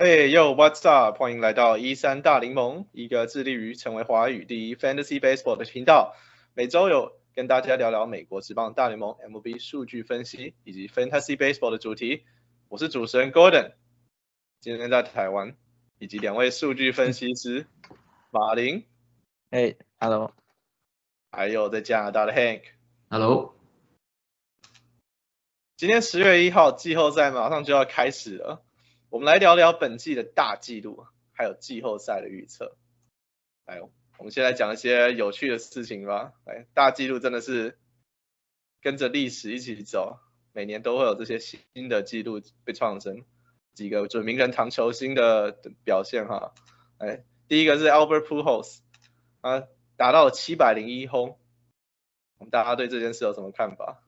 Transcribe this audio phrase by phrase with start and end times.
[0.00, 1.18] 嘿，Yo，What's up？
[1.18, 6.14] 欢迎来到一三大联盟，一个致力于成为华语第一 Fantasy Baseball 的频道。
[6.54, 12.22] 每周有跟大家聊聊美国职棒大联盟 MLB 数据分析以及 Fantasy Baseball 的主题。
[12.68, 13.72] 我是主持人 Gordon，
[14.60, 15.56] 今天在台湾，
[15.98, 17.66] 以及两位数据分析师
[18.30, 18.84] 马林，
[19.48, 20.34] 哎，Hello，
[21.30, 23.54] 还有在加拿大的 Hank，Hello。
[25.78, 28.62] 今天十月一号，季后赛马上就要开始了。
[29.08, 32.76] 我们来聊聊本季的大纪录，还有季后赛的预测。
[33.64, 33.80] 来，
[34.18, 36.34] 我们先来讲一些有趣的事情吧。
[36.44, 37.78] 来，大纪录真的是
[38.82, 40.18] 跟着历史一起走，
[40.52, 43.24] 每年都会有这些新的纪录被创生。
[43.72, 46.52] 几个准名人堂球星的表现哈。
[46.98, 48.78] 哎，第一个是 Albert Pujols，
[49.40, 49.64] 啊，
[49.96, 51.36] 打到了七百零一轰。
[52.38, 54.02] 我们大家对这件事有什么看法？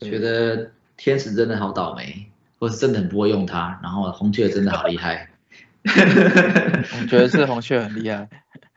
[0.00, 2.26] 觉得天使真的好倒霉。
[2.60, 5.30] 或是真的很不会用它，然后红雀真的好厉害，
[5.82, 8.28] 我觉得是红雀很厉害，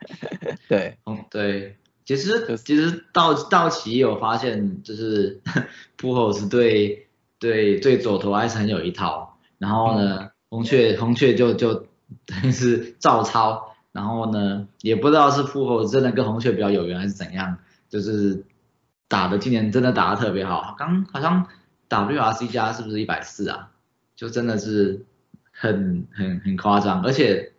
[0.70, 5.42] 对，嗯对，其实其实道道奇有发现，就是
[5.98, 7.08] 扑后是对
[7.38, 11.86] 对对左投还是很有一套，然后呢红雀红雀就就
[12.26, 18.44] 等于是照抄，然后呢也不知道是复活真的跟红雀比较有缘还是怎样，就是
[19.08, 21.46] 打的今年真的打的特别好，刚好像
[21.88, 23.70] WRC 加是不是一百四啊？
[24.16, 25.04] 就真的是
[25.50, 27.52] 很很很夸张，而且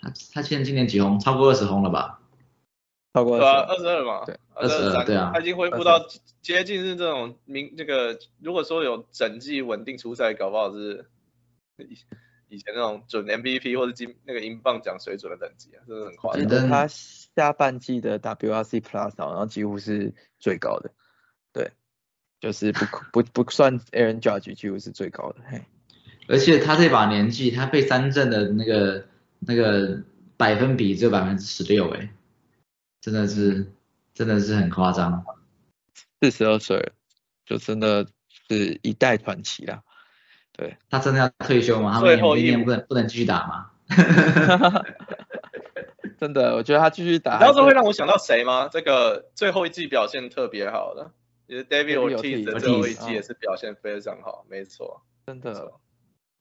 [0.00, 1.20] 他他现在今年几轰？
[1.20, 2.20] 超过二十轰了吧？
[3.12, 4.24] 超过二十二嘛？
[4.24, 5.30] 对，二十二，对啊。
[5.34, 6.04] 他已经恢复到
[6.42, 11.06] 接近是这种明这个，如果说有整季稳定出赛，搞不好是
[12.50, 16.42] 以前那种准 MVP 或者金那个英镑奖水准的等级啊，真的很夸张。
[16.42, 20.90] 记得他下半季的 WRC Plus 然后几乎是最高的，
[21.52, 21.70] 对，
[22.40, 25.62] 就是不不不算 Aaron Judge 几乎是最高的，嘿。
[26.28, 29.06] 而且他这把年纪，他被三振的那个
[29.40, 30.02] 那个
[30.36, 32.12] 百分比只有百分之十六，哎，
[33.00, 33.72] 真的是
[34.14, 35.24] 真的是很夸张。
[36.20, 36.92] 四十二岁，
[37.46, 38.06] 就真的
[38.48, 39.82] 是一代传奇啦。
[40.52, 42.00] 对他真的要退休吗？
[42.00, 42.02] 他
[42.34, 43.70] 明年不能不能继续打吗？
[46.18, 47.34] 真的，我觉得他继续打。
[47.34, 48.68] 你知道这会让我想到谁吗？
[48.70, 51.10] 这个最后一季表现特别好的，
[51.46, 55.72] 也是 David Ortiz 的最后一季也是表现非常好，没错，真的。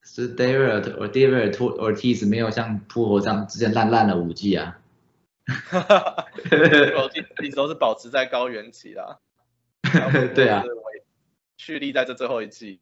[0.02, 4.80] 是 David or David Ortiz 没有像扑火这样之前烂烂了五季啊，
[5.46, 9.20] 哈哈哈，Ortiz 都是保持在高原期啦，
[10.34, 10.64] 对啊，
[11.58, 12.80] 蓄力在这最后一季，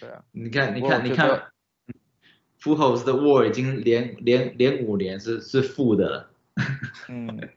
[0.00, 1.50] 对啊，你看你看你看，
[2.60, 6.30] 扑火的 WAR 已经连连连五年是是负的了，
[7.08, 7.48] 嗯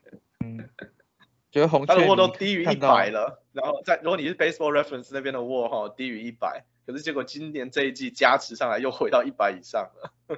[0.43, 0.69] 嗯，
[1.51, 6.65] 觉得红他的 WAR 都低于一百了，然后在如果你是 Baseball Reference 那边的 WAR 哈低于一百。
[6.83, 10.11] 可是结果今年这一季加持上来又回到一百以上了，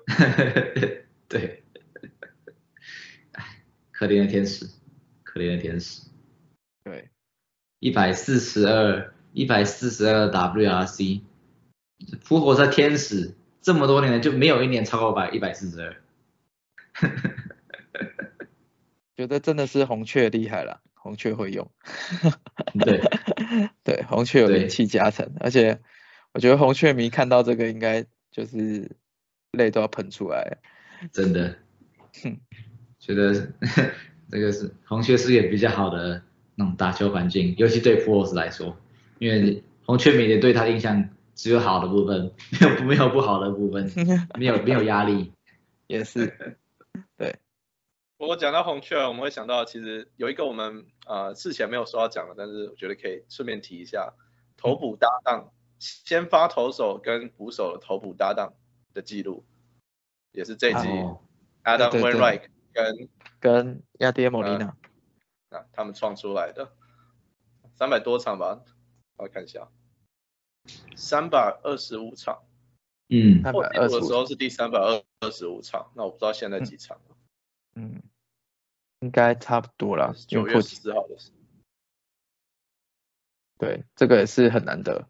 [1.30, 1.64] 对，
[3.92, 4.68] 可怜的天使，
[5.24, 6.02] 可怜的天使，
[6.84, 7.10] 对，
[7.80, 11.22] 一百四十二，一百四十二 WRC，
[12.24, 15.96] 复活在天使这么多年了，就没有一年超过百一百四十二，
[19.16, 21.70] 觉得真的是红雀厉害了，红雀会用，
[22.80, 23.00] 对，
[23.84, 25.80] 对，红雀有灵气加成，而且。
[26.36, 28.90] 我觉得红雀迷看到这个应该就是
[29.52, 30.58] 泪都要喷出来，
[31.12, 31.56] 真的，
[32.98, 33.54] 觉得
[34.32, 36.24] 这个是红雀是也比较好的
[36.56, 38.76] 那种打球环境，尤其对普罗斯来说，
[39.20, 43.90] 因为红雀迷的对他印象只有好的部分，没 有没有不好的部分，
[44.38, 45.34] 没有没有压力，
[45.88, 46.58] 也是，
[47.18, 47.40] 对。
[48.18, 54.14] 不过讲到红雀，我们会想到其实有一个我们呃事前没有说要讲的，但是我觉得可以顺便提一下，
[54.58, 55.52] 投捕搭档。
[55.80, 58.54] 先发投手跟捕手的投捕搭档
[58.94, 59.44] 的记录，
[60.32, 60.88] 也是这集
[61.66, 63.10] Adam Wainwright 跟
[63.42, 64.74] 跟亚迪莫利纳，
[65.50, 66.72] 啊，他们创出来的
[67.76, 68.62] 三百多场吧，
[69.18, 69.68] 我看一下，
[70.96, 72.44] 三百二十五场，
[73.10, 77.16] 嗯，破纪录的时候是第三百二二十五场，那我不知道现在几场了，
[77.76, 78.02] 嗯，
[79.00, 81.32] 应该差不多了，九月十四号的事，
[83.58, 85.08] 对，这个也是很难得。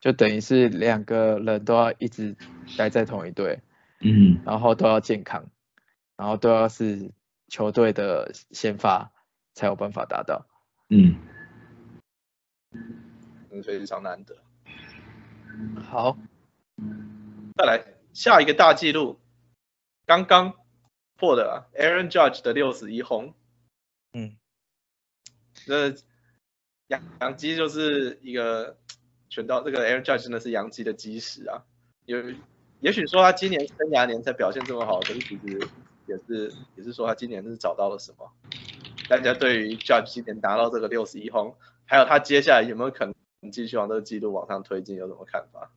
[0.00, 2.36] 就等于是两个人都要一直
[2.76, 3.62] 待在同一队，
[4.00, 5.50] 嗯，然后都要健康，
[6.16, 7.10] 然后都要是
[7.48, 9.12] 球队的先发
[9.54, 10.46] 才有办法达到，
[10.88, 11.16] 嗯，
[13.64, 14.36] 非常难得。
[15.90, 16.18] 好，
[17.56, 17.82] 再来
[18.12, 19.18] 下一个大纪录，
[20.04, 20.52] 刚刚
[21.16, 23.32] 破的 Aaron Judge 的六十一轰。
[24.12, 24.36] 嗯，
[25.54, 25.94] 这
[26.88, 28.76] 杨杨基就是一个
[29.30, 31.64] 全到这个 Aaron Judge 真的是杨基的基石啊。
[32.04, 32.22] 有
[32.80, 35.68] 也许说他今年生涯年才表现这么好，可是其实
[36.06, 38.30] 也是也是说他今年是找到了什么。
[39.08, 41.56] 大家对于 Judge 今年达到这个六十一轰，
[41.86, 43.14] 还有他接下来有没有可能
[43.50, 45.70] 继续往这个记录往上推进，有什么看法？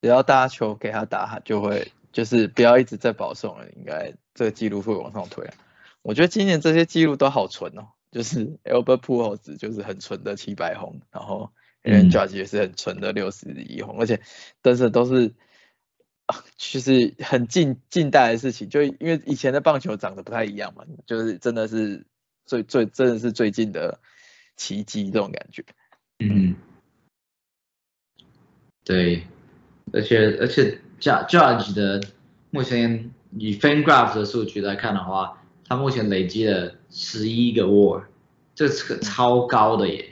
[0.00, 5.48] 只要大球给他打，他就会就是不要一直在保送了，应该这个记录会往上推。
[6.02, 11.52] 我觉得今年这些记录都好纯哦，就是 Albert Pujols 就是很纯的七百红，然后
[11.82, 14.22] Aaron Judge 也是很纯的六十一红，而且
[14.62, 15.34] 但是都是
[16.56, 22.06] 就是很近近代的事情，就因为以前的棒球长得不太一样嘛，就是真的是
[22.46, 24.00] 最最真的是最近的
[24.56, 25.64] 奇迹这种感觉。
[26.18, 26.56] 嗯，
[28.84, 29.22] 对，
[29.92, 32.00] 而且而且 Judge 的
[32.50, 35.36] 目前以 FanGraph 的数据来看的话。
[35.70, 38.02] 他目前累积了十一个 WAR，
[38.56, 40.04] 这是个超高的耶。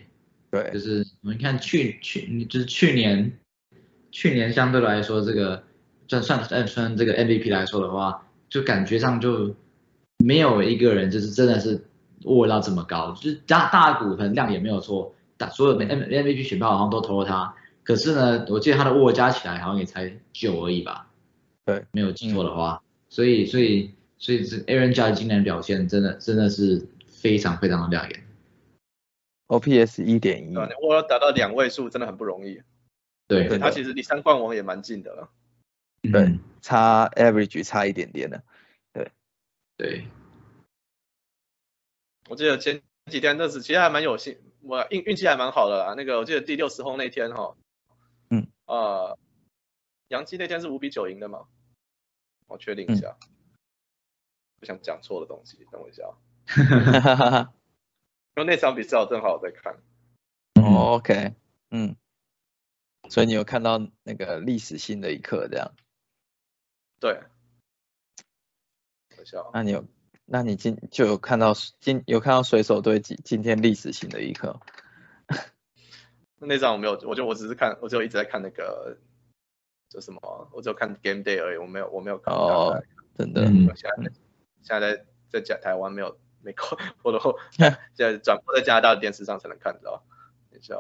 [0.53, 3.33] 对，就是我们看去去，就是去年，
[4.13, 5.65] 去年相对来说这个，
[6.07, 9.53] 算算算算这个 MVP 来说的话，就感觉上就
[10.19, 11.85] 没有一个人就是真的是
[12.23, 17.57] WAR 到这么高，就是大大股可能量也没有错，大所有的 M MVP 选票好像都投了他，
[17.89, 21.11] 可是呢，我记得他的 WAR 加起来好像也才九而已吧。
[21.65, 23.93] 对，没有记错的话，所以所以。
[24.21, 28.27] 所以这 Aaron Judge 今年表现真的真的是非常非常的亮眼
[29.47, 32.61] ，OPS 一点一，我要达到两位数真的很不容易。
[33.29, 35.31] 对，他其实离三冠王也蛮近的了。
[36.13, 38.43] 对，差 average 差一点点的。
[38.93, 39.13] 对，
[39.77, 40.05] 对。
[42.29, 45.95] 我记得前几天那是其实还蛮有幸，我运运气还蛮好的啦。
[45.97, 47.63] 那个我记得第六十轰那天哈，嗯，
[48.69, 49.19] 呃，
[50.09, 51.49] 杨基那天是五比九赢的吗？
[52.47, 53.17] 我确定一下。
[54.61, 56.03] 不想讲错的东西，等我一下。
[58.37, 59.83] 因为那场比赛我正好在看。
[60.55, 61.35] OK，
[61.71, 61.97] 嗯，
[63.09, 65.75] 所以你有看到那个历史性的一刻，这样？
[67.01, 67.23] 对。
[69.09, 69.51] 可笑。
[69.55, 69.85] 那你有，
[70.27, 74.61] 那你今就有看到今有看到水手队今今天历史性的一刻？
[76.41, 78.97] 那张我没有，我就我只是看，我就一直在看那个，
[79.89, 82.33] 就什么，我只有看 Game Day 而已，我没有我没有看。
[82.35, 82.81] 哦，
[83.17, 83.45] 真的。
[84.63, 90.05] 现在在在台湾没有没过，或者后现在转播在加拿大的电视上才能看到。
[90.51, 90.77] 等一下，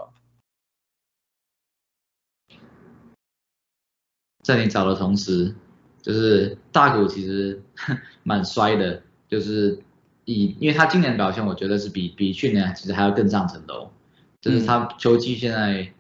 [4.44, 5.54] 在你找的同时，
[6.00, 7.62] 就是大谷其实
[8.22, 9.82] 蛮衰的，就是
[10.24, 13.92] 以因为他今年表现，我觉得是比比去年其实还要更上层楼。
[14.40, 15.92] 就是他秋季现在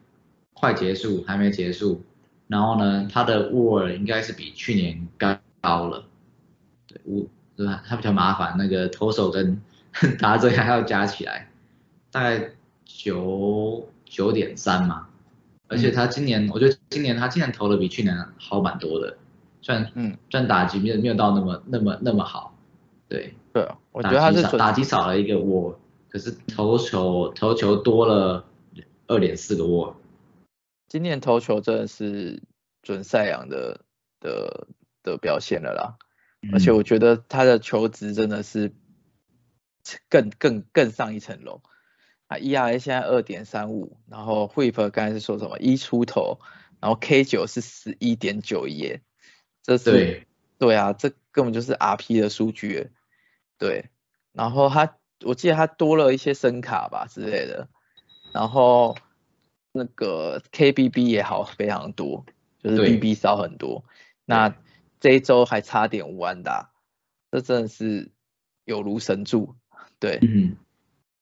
[0.52, 2.02] 快结束，还没结束，
[2.46, 6.04] 然后呢，他的 WAR 应该是比去年高高了，
[6.86, 7.28] 对五。
[7.58, 7.82] 对吧？
[7.84, 9.60] 他比较麻烦，那个投手跟
[10.20, 11.50] 打者还要加起来，
[12.12, 12.52] 大概
[12.84, 15.08] 九九点三嘛。
[15.66, 19.18] 而且他今年，我觉得今年他今年投的比去年好蛮多的，
[19.60, 22.54] 虽然嗯，虽然打击没有没有到那么那么那么好，
[23.08, 25.76] 对对，我觉得他是打击少了一个窝，
[26.08, 28.48] 可是投球投球多了
[29.06, 29.96] 二点四个握。
[30.88, 32.42] 今年投球真的是
[32.82, 33.82] 准赛扬的
[34.20, 34.68] 的
[35.02, 35.98] 的表现了啦。
[36.52, 38.72] 而且我觉得他的球值真的是
[40.08, 41.62] 更更更上一层楼
[42.28, 46.38] 啊！ERA 现在二点三五，然后 Whip 刚才是说什么一出头，
[46.78, 49.00] 然后 K 九是十一点九一，
[49.64, 50.26] 这是
[50.58, 52.90] 对啊，这根本就是 RP 的数据，
[53.58, 53.90] 对。
[54.32, 57.68] 然后他我记得他多了一些声卡吧之类的，
[58.32, 58.96] 然后
[59.72, 62.24] 那个 KBB 也好非常多，
[62.62, 63.84] 就是 BB 少很多，
[64.24, 64.54] 那。
[65.00, 66.72] 这一周还差点五万打，
[67.30, 68.10] 这真的是
[68.64, 69.54] 有如神助，
[70.00, 70.56] 对，嗯，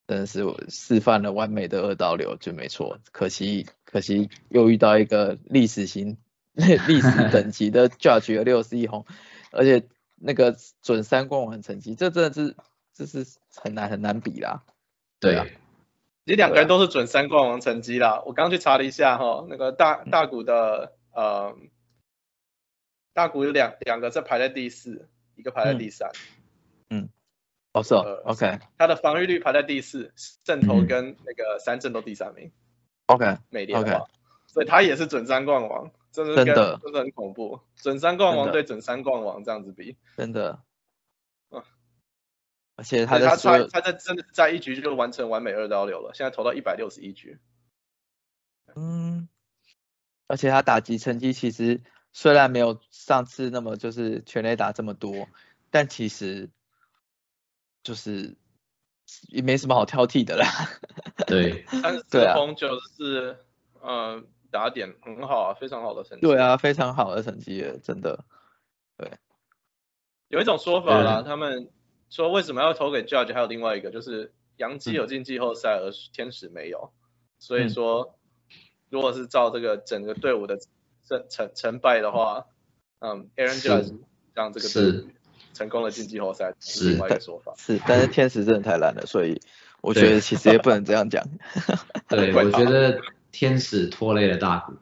[0.07, 6.17] 真的是示范了完美的二刀流就没错，可惜可惜又遇到一个历史型
[6.55, 9.05] 历史 等级的 Judge 六十一红，
[9.51, 12.55] 而且那个准三冠王成绩，这真的是
[12.97, 14.63] 这是很难很难比啦，
[15.19, 15.45] 对啊，
[16.25, 21.55] 这两个人都是准三冠王成绩啦，我刚去查了一下哈，那个大大股的呃。
[23.13, 26.11] 大股有两两个在排在第四，一个排在第三。
[26.91, 27.09] 嗯，
[27.73, 28.59] 哦是哦，OK。
[28.77, 32.51] 他的防御率排在第四，胜投跟那个三振都第三名。
[33.07, 34.05] OK，美联的话，
[34.45, 37.59] 所以他也是准三冠王，真的真的真的很恐怖。
[37.75, 40.59] 准三冠王对准三冠王这样子比，真的。
[42.77, 47.37] 啊，而且他的他他他在真的在一局就完成完美二刀流了，现在投到一百六十一局。
[48.75, 49.27] 嗯，
[50.27, 51.81] 而且他打击成绩其实。
[52.13, 55.27] 虽然没有上次那么就是全垒打这么多，
[55.69, 56.49] 但其实
[57.83, 58.35] 就是
[59.27, 60.47] 也没什么好挑剔的啦。
[61.27, 63.37] 对，三十四对啊轰九十四，
[63.81, 66.25] 呃，打点很好啊，非常好的成绩。
[66.25, 68.25] 对啊，非常好的成绩，真的。
[68.97, 69.11] 对
[70.29, 71.69] 有一种说法啦，他们
[72.09, 76.91] 说为什么要投给 Judge，还有另外一个就是杨基有进季后赛，而天使没有，
[77.39, 78.17] 所以说
[78.89, 80.57] 如果是照这个整个队伍的
[81.07, 82.45] 成成成败的话，
[82.99, 83.97] 嗯 Judge
[84.33, 85.07] 让这个队是伍
[85.53, 87.53] 成功的进季后赛是是另外一个说法。
[87.57, 89.41] 是，但是天使真的太烂了，所以
[89.81, 91.23] 我觉得其实也不能这样讲。
[92.07, 92.99] 对， 我觉得
[93.31, 94.73] 天使拖累了大谷。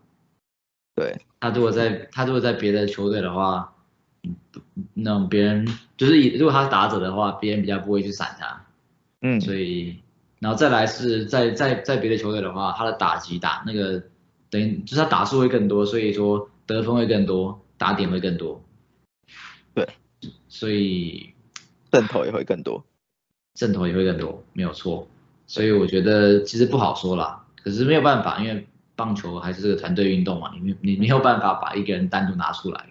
[0.96, 3.75] 对，他如果在他如果在别的球队的话，嗯
[4.94, 5.68] 那种别人
[5.98, 8.66] 就是如果他是打者的话，别人比较不会去闪他，
[9.22, 9.98] 嗯，所以
[10.40, 14.04] 然后再来是在在在别的球队的话，他的打击打那个
[14.50, 18.64] 等于就是他打数会更多，所以说得分会更多，打点会更多。
[19.74, 19.88] 对，
[20.48, 21.34] 所以
[21.92, 22.86] 阵头也会更多。
[23.54, 25.08] 阵头也会更多，没有错。
[25.48, 32.88] 所以我觉得其实不好说啦，可是没有办法，因为棒球还是这个团队运动嘛，你没你没有办法把一个人单独拿出来，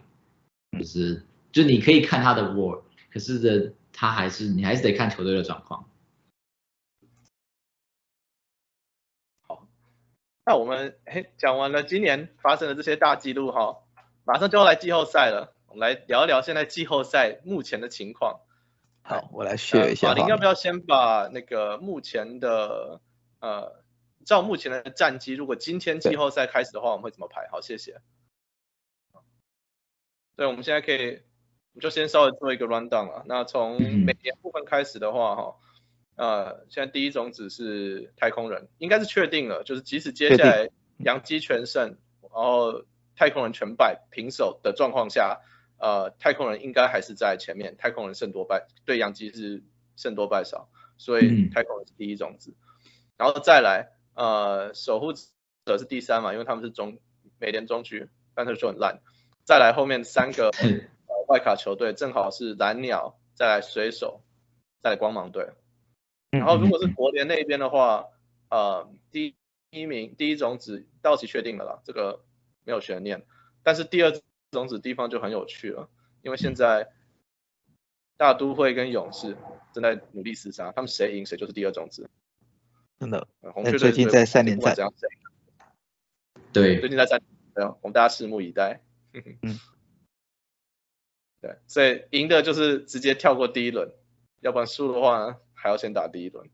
[0.78, 5.88] 就是就你可以看他的 WAR，可是的他还是你还是得看球队的状况。
[9.47, 9.66] 好
[10.45, 13.83] 那我们嘿讲完了今年发生的这些大记录哈，
[14.25, 18.40] 马上就要来季后赛了，我们来聊一聊现在季后赛目前的情况。
[19.02, 20.26] 好，我来学一下马林。
[20.26, 23.00] 要不要先把那个目前的
[23.40, 23.85] 呃，
[24.25, 27.47] 照目前的战绩，如果今天季后赛开始的话，我们会怎么排？
[27.50, 28.00] 好，谢谢。
[30.37, 33.23] 对，我们现在可以，我们就先稍微做一个 run down 啊。
[33.26, 35.57] 那从嗯每年部分开始的话，哈，
[36.17, 42.85] 呃，现在第一种子是太空人，应该是确定了，就是即使接下来洋基全胜，然后
[43.17, 45.41] 太空人全败平手的状况下，
[45.79, 49.62] 呃，太空人应该还是在前面，太空人胜多败，对洋基是
[49.97, 51.50] 胜多败少，所以嗯。
[51.50, 52.53] 太空人是第一种子，
[53.17, 56.99] 然后再来，呃，守护者是第三嘛，因为他们是中
[57.38, 59.00] 美联中区，但是就很烂，
[59.45, 64.23] 再来后面三个呃外卡球队正好是蓝鸟，再来水手，
[64.83, 65.53] 再来光芒队，
[66.33, 68.07] 嗯然后如果是国联那边的话，
[68.49, 69.37] 呃，第
[69.71, 72.25] 一名第一种子道奇确定了啦，这个
[72.65, 73.27] 没有悬念。
[73.63, 74.13] 但是第二
[74.51, 75.91] 种子地方就很有趣了，
[76.23, 76.91] 因为现在
[78.17, 79.37] 大都会跟勇士
[79.73, 82.09] 正在努力厮杀，他们谁赢谁就是第二种子。
[82.99, 85.09] 真的，呃红雀最近在三连战不管怎样谁
[86.53, 87.21] 对最近在三，
[87.55, 88.81] 对啊，我们大家拭目以待。
[89.14, 89.38] 嗯。
[89.42, 89.59] 嗯，
[91.40, 93.92] 对，所以赢的就是直接跳过第一轮，
[94.40, 96.50] 要不然输的话呢，还要先打第一轮，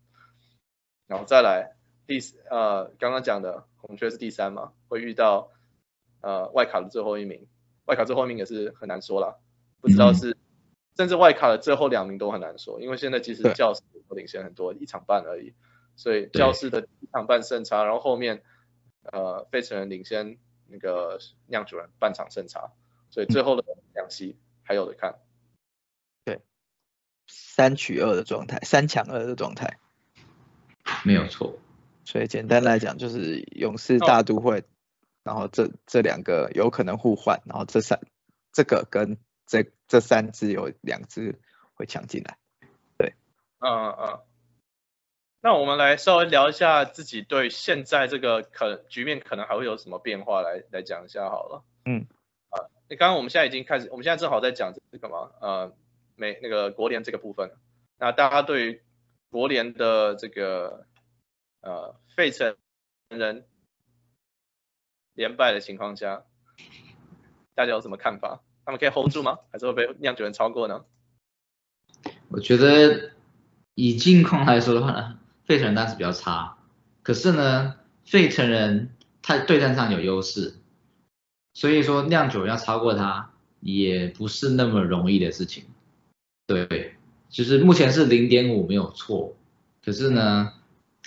[1.07, 1.77] 然后再来
[2.07, 5.53] 第四呃刚刚讲的红雀是第三嘛，会遇到
[6.21, 7.47] 呃外卡的最后一名，
[7.87, 9.41] 外卡最后一名也是很难说了，
[9.81, 10.37] 不知道是、
[10.97, 15.55] 甚至外卡的最后两名都很难说，因为现在其实教室都领先很多，一场半而已，
[15.97, 18.43] 所以教室的一场半胜差，然后后面
[19.03, 20.37] 呃费城人领先
[20.71, 22.73] 那个酿酒人半场胜差，
[23.11, 25.19] 所以最后的两席还有的看。
[26.25, 26.41] 对
[27.27, 29.79] 三取二的状态，三抢二的状态。
[31.05, 31.59] 没有错。
[32.05, 34.65] 所以简单来讲，就是勇士哦大都会，
[35.23, 38.01] 然后这这两个有可能互换，然后这三
[38.53, 41.41] 这个跟这这三支有两支
[41.75, 42.39] 会抢进来。
[42.99, 43.13] 嗯
[43.61, 44.21] 嗯嗯。
[45.41, 51.65] 那我们来稍微聊一下自己对现在这个可局面可能还会有什么变化来来讲一下好了。
[51.85, 52.07] 嗯。
[52.51, 55.73] 啊，那刚刚我们现在已经开始，我们现在正好在讲这个嘛，呃，
[56.17, 57.53] 美那个国联这个部分。
[57.97, 58.83] 那大家对于
[59.31, 60.85] 国联的这个
[61.61, 62.57] 呃费城
[63.09, 63.47] 人
[65.15, 66.25] 连败的情况下，
[67.55, 68.43] 大家有什么看法？
[68.65, 69.39] 他们可以 hold 住吗？
[69.53, 70.85] 还是会被酿酒人超过呢？
[72.31, 73.13] 我觉得
[73.77, 75.20] 以近况来说的话呢，
[75.51, 76.59] 费城人当然是比较差，
[77.03, 78.91] 可是呢，费城人
[79.21, 80.55] 他对战上有优势，
[81.55, 85.65] 所以说酿酒人要超过他也不是那么容易的事情。
[86.47, 86.95] 对，
[87.29, 89.35] 就是目前是零点五没有错，
[89.85, 90.53] 可是呢，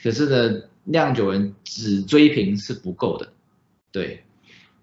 [0.04, 3.32] 可是呢，酿酒人只追平是不够的，
[3.94, 4.26] 对，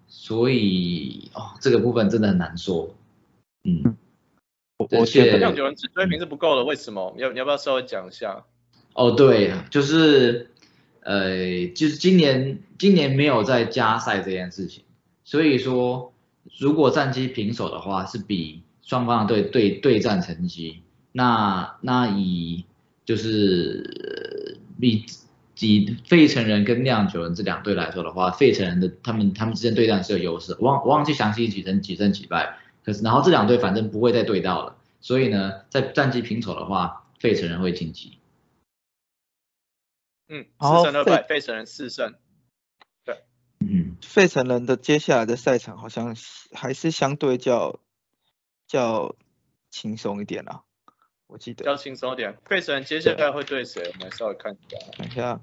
[0.07, 2.95] 所以哦，这个部分真的很难说，
[3.63, 3.95] 嗯。
[4.79, 7.13] 我觉得酿酒人只追平是不够的，为什么？
[7.15, 8.43] 你要你要不要稍微讲一下？
[8.93, 10.49] 哦，对，就是
[11.01, 14.83] 呃，就是今年今年没有在加赛这件事情，
[15.23, 16.13] 所以说
[16.59, 20.81] 如果战绩平手的话，是比双方的对对对战成绩，
[21.13, 22.65] 那那以
[23.05, 25.05] 就是呃比
[25.59, 38.17] 以费城人跟酿酒人这两队来说的话，费城人的他们他们之间对战是有优势，忘忘记详细几胜几胜几败，可是然后这两队反正不会再对到了，所以呢，在战绩平手的话，费城人会晋级。
[40.33, 42.15] 嗯，然后四胜二败，费费城人四胜。
[43.03, 43.21] 对
[43.59, 47.81] 嗯，费城人的接下来的赛场好像是还是相对较
[48.65, 49.13] 较
[49.69, 50.63] 轻松一点啦，
[51.27, 52.37] 我记得比较轻松一点。
[52.45, 53.83] 费城人接下来会对谁？
[53.85, 54.77] 我们来稍微看一下。
[54.93, 55.41] 看一下，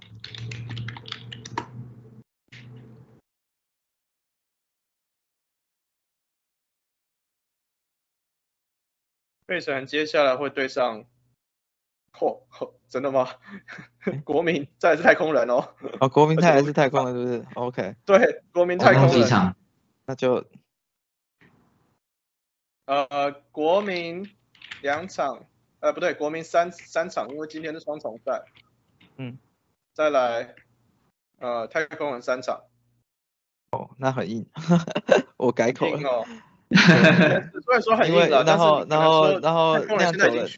[9.46, 11.04] 费城人接下来会对上，
[12.18, 13.28] 嚯、嚯真的吗？
[14.24, 15.68] 国民再来是太空人哦。
[16.00, 19.10] 啊，国民 而且我泰还是太空人是不是？OK，对，国民太空人。
[19.10, 19.54] 几场？
[20.06, 20.44] 那就
[22.86, 24.28] 呃，国民
[24.82, 25.46] 两场，
[25.80, 28.42] 呃，不对，国民三三场，因为今天是双重赛。
[29.16, 29.38] 嗯。
[29.92, 30.54] 再来，
[31.38, 32.62] 呃，太空人三场。
[33.72, 34.46] 哦，那很硬，
[35.36, 36.24] 我改口了，硬哦。
[36.70, 40.48] 虽然说很硬了，但然后然后然后太空人酿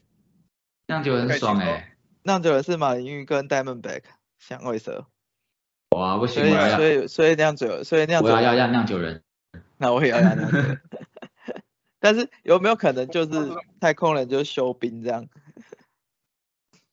[1.03, 4.03] 酒人现在已经这样就很爽可以哎、酿酒人是马林鱼跟 Diamondback
[4.39, 5.07] 响尾蛇，
[5.91, 9.23] 哇，不行，所以我要所以所以酿酒所以酿酒我要要要酿酒人。
[9.77, 10.81] 那我也要要酿酒人，
[12.01, 15.27] 但是有没有可能就是太空人就休兵这样？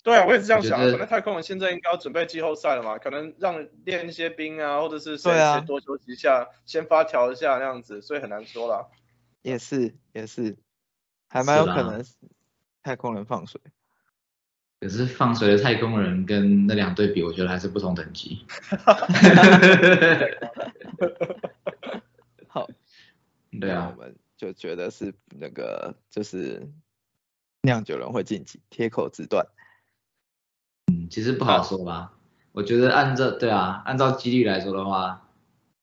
[0.03, 8.87] 对啊，我也是这样想可能太空人现在应该要准备季后赛了嘛，可能让练一些兵啊，或者是谁对啊先多休息一下，先发调一下那样子，所以很难说啦。
[9.41, 10.55] 也是也是，
[11.27, 12.01] 还蛮有可能
[12.83, 13.59] 太空人放水。
[14.79, 18.45] 可是放水的太空人跟那两队比，我觉得还是不同等级。
[22.47, 22.67] 好，
[23.59, 26.69] 对啊我，们就觉得是那个就是
[27.63, 29.47] 酿酒人会晋级，铁口直断。
[30.91, 32.13] 嗯，其实不好说吧。
[32.51, 35.27] 我觉得按照对啊，按照几率来说的话，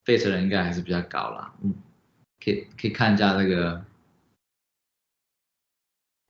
[0.04, 1.52] 费城人应该还是比较高啦。
[1.62, 1.74] 嗯，
[2.38, 3.84] 可以可以看一下那个。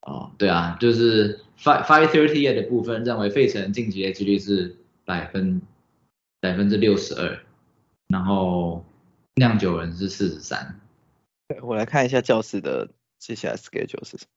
[0.01, 5.63] 哦，对啊，就是 five five thirty 的部分，认为费城晋级的几率是百分
[6.41, 7.41] 百分之六十二，
[8.09, 8.85] 然后
[9.37, 10.81] 酿酒人是四十三。
[11.49, 14.31] 对我来看一下教室的接下来 schedule 是什么。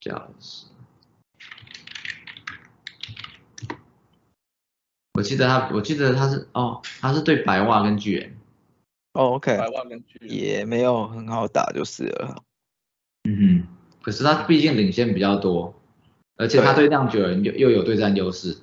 [0.00, 0.66] 这样子。
[5.14, 8.36] 我记得他，我记得他是哦，他是对白袜跟巨人。
[9.12, 12.44] 哦，OK，白袜跟巨人也没有很好打就是了。
[13.26, 13.36] 嗯。
[13.36, 13.66] 哼，
[14.02, 15.74] 可是他毕竟领先比较多，
[16.36, 18.58] 而且他对酿酒人又又有对战优势，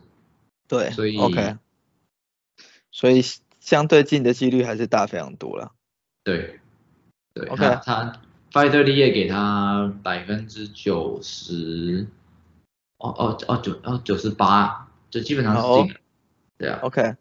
[0.68, 1.58] 对，所以 OK，
[2.92, 3.22] 所以
[3.60, 5.74] 相对进的几率还是大非常多了。
[6.24, 6.60] 对，
[7.34, 8.22] 对 OK 他他
[8.52, 12.08] Five Thirty 也给他百分之九十，
[13.00, 16.00] 哦哦哦九哦九十八，就基本上是进了，
[16.58, 17.16] 对啊，OK，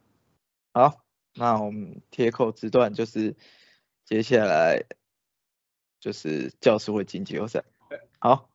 [0.72, 1.02] 好，
[1.34, 3.34] 那我们铁口直断就是
[4.04, 4.84] 接下来
[6.02, 7.62] 就是教师会进季后赛。
[8.18, 8.48] 好，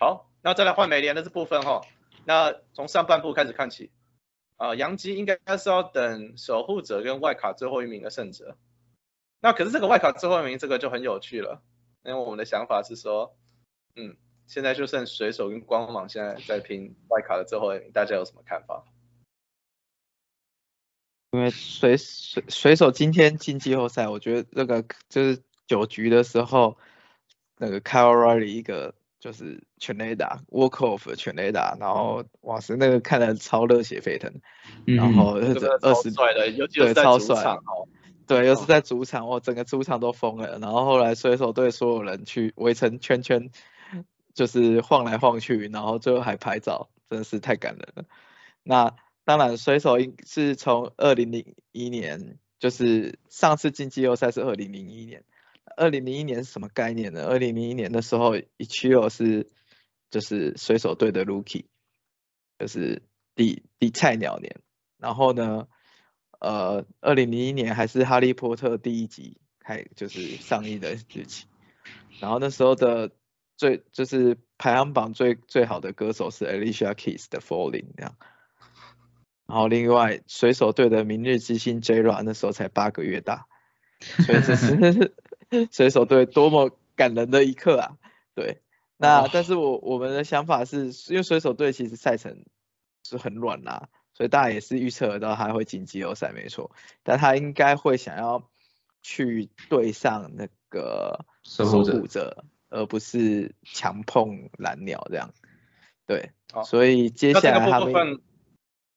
[0.00, 1.82] 好，那再来换美联的这部分哈，
[2.24, 3.92] 那从上半部开始看起，
[4.56, 8.58] 啊、杨基应该是要等守护者跟外卡最后一名的胜者。
[9.40, 11.62] 那可是这个外卡最后一名这个就很有趣了，
[12.04, 13.36] 因为我们的想法是说，
[13.94, 14.16] 嗯，
[14.48, 18.84] 现在就剩水手跟光芒现在在拼外卡的最后一名，大家有什么看法？
[21.32, 26.76] 因为水水水手今天进季后赛，我觉得这个就是九局的时候，
[27.58, 34.32] 那个 Kyle Riley 一个就是全垒打，walk off 全垒打，然后哇塞，那个看得超热血沸腾，
[34.84, 37.88] 然嗯后二十帅的，尤其是对在主超帅场哦，
[38.26, 40.58] 对，又是在主场，哇，整个主场都疯了。
[40.58, 43.50] 然后后来水手队所有人去围成圈圈，
[44.34, 48.04] 就是晃来晃去，然后最后还拍照，真的是太感人了。
[48.62, 55.24] 那当然，水手应是从二零零一年，就是上次进季后赛是二零零一年。
[55.76, 57.26] 二零零一年是什么概念呢？
[57.26, 59.50] 二零零一年的时候，ECHO 是
[60.10, 61.66] 就是水手队的 Rookie，
[62.58, 63.02] 就是
[63.34, 64.56] 第第菜鸟年。
[64.98, 65.68] 然后呢，
[66.40, 71.44] 呃，二零零一年还是《哈利波特》第一集开就是上映的日期，
[72.18, 73.10] 然后那时候的
[73.58, 78.16] 最就是排行榜最最好的歌手是 Alicia Keys 的《Falling》这样，
[79.46, 83.46] 然后另外水手队的明日之星 J Rod 那时候才八个月大，
[84.24, 85.14] 所以这是
[85.70, 87.96] 水手队多么感人的一刻啊！
[88.34, 88.60] 对，
[88.96, 89.30] 那哦。
[89.32, 92.44] 但是我我们的想法是，因为水手队其实赛程
[93.04, 96.70] 是很乱啦、所以大家也是预测得到他会进季后赛没错，
[97.02, 98.50] 但他应该会想要
[99.02, 105.32] 去对上那个守守护者者，而不是强碰蓝鸟这样。
[106.06, 108.20] 对好，所以接下来他们个部分，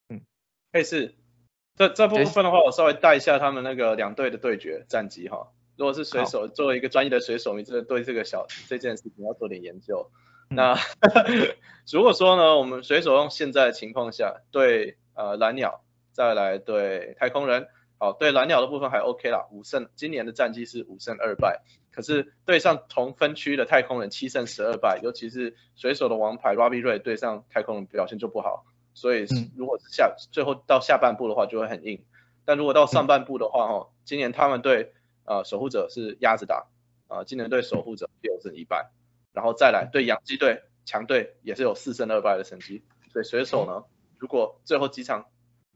[0.10, 0.22] 嗯，
[0.72, 1.16] 可以是。
[1.76, 5.54] 这这部分的话，我稍微带一下他们那个两队的对决战绩哈。
[5.80, 10.12] 如果是水手，作为一个专业的水手，你真的对这个小这件事情要做点研究。
[10.50, 10.76] 那
[11.90, 21.62] 如果说呢，我们水手用现在的情况下对呃蓝鸟，再来对太空人，好，对蓝鸟的部分还 OK 啦，五胜，今年的战绩是五胜二败。
[21.92, 32.04] 可是对上同分区的太空人七胜十二败，尤其是水手的王牌 Robbie Ray 对上太空人表现就不好，所以如果下最后到下半部的话就会很硬。
[32.44, 34.92] 但如果到上半部的话，哈，今年他们对
[35.30, 36.66] 呃守护者是鸭子打，
[37.08, 38.92] 呃，今年对守护者六胜一败。
[39.32, 43.86] 然后再来对洋基队强队也是有四胜二败的成绩，所以水手呢，
[44.18, 45.28] 如果最后几场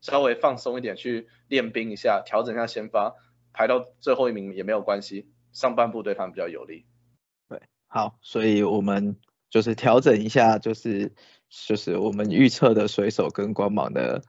[0.02, 3.14] 稍微放松一点去练兵一下，调整一下先发，
[3.54, 6.88] 排到最后一名也没有关系，上半部对他们比较有利。
[7.48, 9.18] 对，好，所以我们
[9.52, 11.14] 就是调整一下，就是
[11.48, 14.24] 就是我们预测的水手跟光芒的，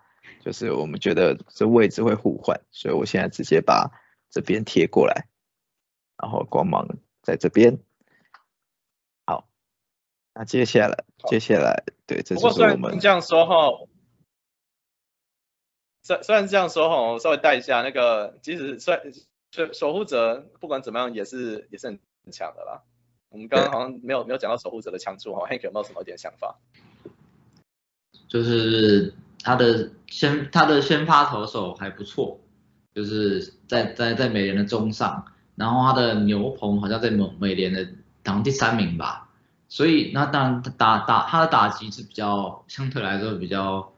[0.44, 3.90] 就是我们觉得这位置会互换，所以我现在直接把
[4.35, 5.29] 这边贴过来，
[6.18, 6.88] 然后光芒
[7.23, 7.79] 在这边。
[9.25, 9.49] 好
[10.35, 13.87] 那接下来，接下来，对，这就是我们这样说哈。
[16.03, 19.12] 虽虽然这样说哈，我稍微带一下那个，即使虽
[19.53, 22.01] 守守护者不管怎么样也是也是很
[22.33, 22.83] 强的啦。
[23.29, 26.59] 我们刚刚好像没有没有讲到守护者的强处哈，Hank 有没有什么一点想法？
[28.27, 32.40] 就是他的先他的先发投手还不错，
[32.94, 35.24] 就是在在在美联的中上，
[35.57, 37.85] 然后他的牛棚好像在美美联的
[38.24, 39.28] 好像第三名吧。
[39.68, 43.92] 所以那当然打打他的打击是比较相对来说比较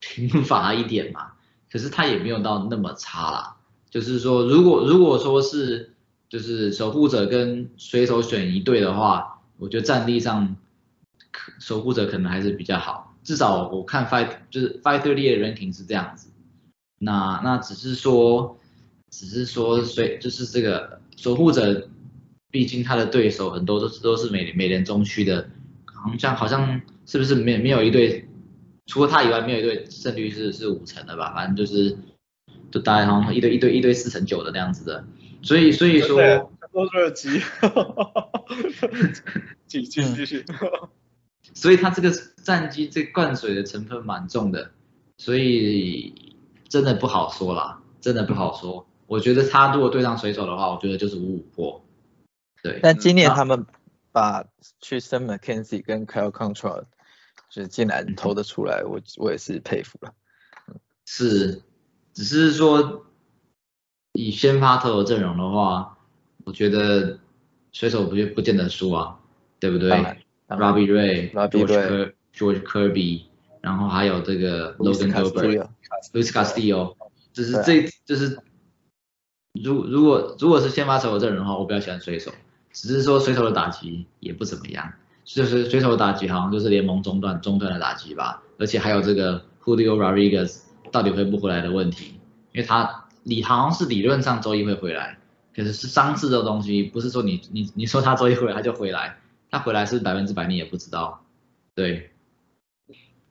[0.00, 1.32] 贫乏一点嘛，
[1.70, 3.56] 可是他也没有到那么差啦。
[3.90, 5.92] 就是说如果如果说是
[6.30, 10.56] 就是守护者跟水手选一队的话，我觉得战力上
[11.58, 16.30] 守护者可能还是比较好，至少我看 fight 就是 fight 队列的 ranking 是这样子。
[17.02, 18.58] 那那只是说
[19.10, 21.88] 只是说所以就是这个守护者。
[22.52, 25.48] 毕竟他的对手很多都是都是美美联中区的，
[25.86, 28.28] 好像好像是不是没没有一队，
[28.84, 31.32] 除了他以外没有一队胜率是是五成的吧？
[31.34, 31.96] 反正就是
[32.70, 35.02] 就大概好像一堆一堆一堆四成九的那样子的，
[35.40, 36.18] 所以所以说
[36.74, 37.40] 都热机，
[39.66, 40.44] 继续继续，
[41.54, 42.12] 所以他这个
[42.44, 44.72] 战绩这灌水的成分蛮重的，
[45.16, 46.31] 所以
[46.72, 48.86] 真的不好说啦，真的不好说。
[49.06, 51.84] 我觉得他如果对上水手的话，我觉得就是五五破。
[52.62, 53.66] 对，但今年他们
[54.10, 54.46] 把
[54.80, 56.84] 去升 McKenzie 跟 Kyle Control
[57.50, 60.14] 就是竟然投得出来，我我也是佩服了。
[61.04, 61.60] 是，
[62.14, 63.04] 只是说
[64.14, 65.98] 以先发投的阵容的话，
[66.46, 67.18] 我觉得
[67.72, 69.20] 水手不不见得输啊，
[69.60, 69.90] 对不对
[70.48, 73.24] ？Robbie Ray，George George Kirby，
[73.62, 76.94] 然后还有这个 Logan Gilbert，Luis Castillo，
[77.32, 78.38] 就是这就是
[79.54, 82.30] 如如果如果是先发投的阵容的话，我比较喜欢水手。
[82.74, 84.94] 只是说水手的打击也不怎么样，
[85.24, 92.18] 就是水手的打击好像就是联盟中段中段的打击吧，而且还有这个 Julio Rodriguez 到底回不回来的问题，
[92.52, 95.18] 因为他理好像是理论上周一会回来，
[95.54, 99.18] 可是是伤势这东西，不是说你你你说他周一回来他就回来，
[99.50, 101.22] 他回来是百分之百你也不知道，
[101.74, 102.11] 对，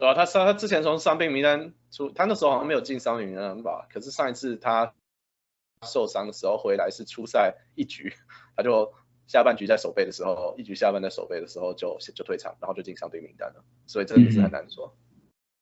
[0.01, 4.95] 对啊，他上他之前从伤病名单出，他那时候好像没有进伤病名单吧，可是上一次他
[5.87, 8.11] 受伤的时候回来是初赛一局，
[8.57, 8.91] 他就。
[9.27, 14.93] 下半局在守备的时候，一局下半在守备的时候就就退场，然后就进伤病名单了，所以真的是很难说。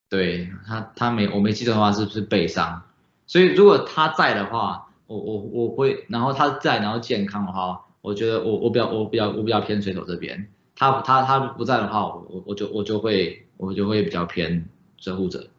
[0.08, 2.82] 对他，他没我没记错的话，是不是背伤？
[3.28, 10.50] 所以如果他在的话，我我我会，然后他在，然后健康的话，我觉得我我比较我比较我比较偏水手这边。
[10.74, 15.50] 他他他不在的话，我我就我就会我就会比较偏守护者。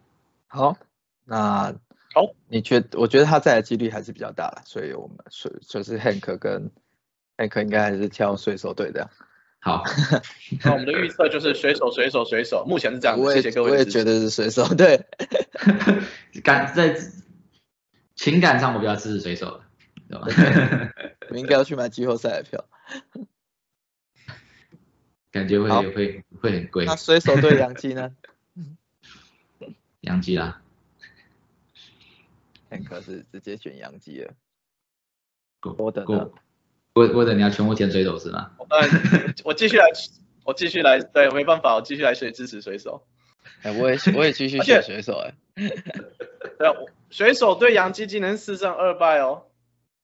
[0.48, 0.76] 好，
[1.24, 1.74] 那
[2.14, 6.72] 好，你觉我觉得他在的几率还是比较大了，所以我们所就是 Hank 跟。
[7.38, 9.10] Hank 应该还是挑水手队的。
[9.62, 9.84] 好，
[10.64, 13.18] 那我们的预测就是水手，水手，水手，目前是这样。
[13.32, 13.72] 谢谢各位。
[13.72, 15.06] 我也觉得是水手，对。
[16.44, 16.98] 感在
[18.16, 19.62] 情感上我比较支持水手，
[20.10, 20.28] 对吧？
[21.30, 22.66] 我应该要去买季后赛的票。
[25.32, 26.86] 感觉会会会很贵。
[26.86, 28.16] 那水手对杨基呢？
[30.02, 30.62] 杨基啦。
[32.70, 34.34] 很可是直接选杨基了。
[35.78, 36.30] 我等呢？
[36.94, 38.52] 我我等你要全部填水手是吗？
[38.70, 39.86] 嗯，我继续来，
[40.44, 43.06] 我继续来，对，没办法，我继续来选支持水手。
[43.62, 45.34] 哎，我也我也继续选水手哎。
[45.56, 46.74] 对啊，
[47.10, 49.46] 水手对杨基今年四胜二败哦，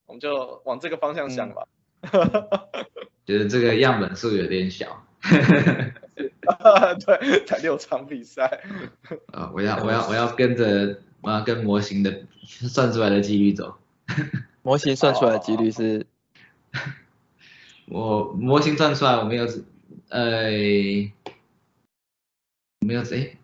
[0.06, 1.68] 我们就往这个方向想吧。
[3.26, 5.07] 觉得这个样本数有点小。
[7.06, 8.62] 对，才六场比赛。
[9.32, 13.76] 啊，我要我要我要跟着我要跟模型的算出来的几率走。
[14.64, 16.06] 模型算出来的几率是。
[17.90, 19.48] 我模型算出来，我没有，
[20.10, 20.50] 呃，
[22.80, 23.38] 没有诶，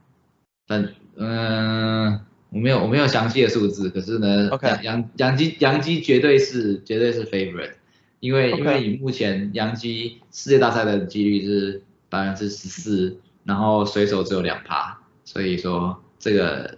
[0.68, 7.76] 反，嗯，我没有我没有详细的数字，可是呢，杨杨杨基杨基绝对是绝对是 favorite，
[8.24, 16.78] 因为因为以目前杨基世界大赛的几率是百分之十四，然后水手只有两趴，所以说这个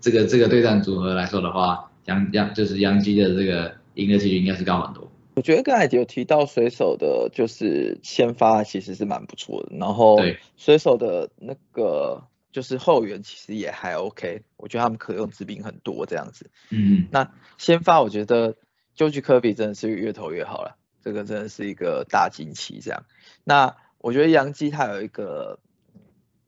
[0.00, 5.12] 这个这个对战组合来说的话，杨杨就是杨基的这个赢的几率应该是高很多。
[5.34, 10.18] 我觉得刚才有提到水手的，就是先发其实是蛮不错的，然后
[10.56, 16.50] 水手的那个就是后援其实也还 OK，我觉得他们可用之兵很多这样子。
[16.70, 18.54] 嗯，那先发我觉得
[18.96, 23.04] George Kirby 真的是越投越好了，这个真的是一个大惊奇这样。
[23.44, 25.60] 那我觉得杨基他有一个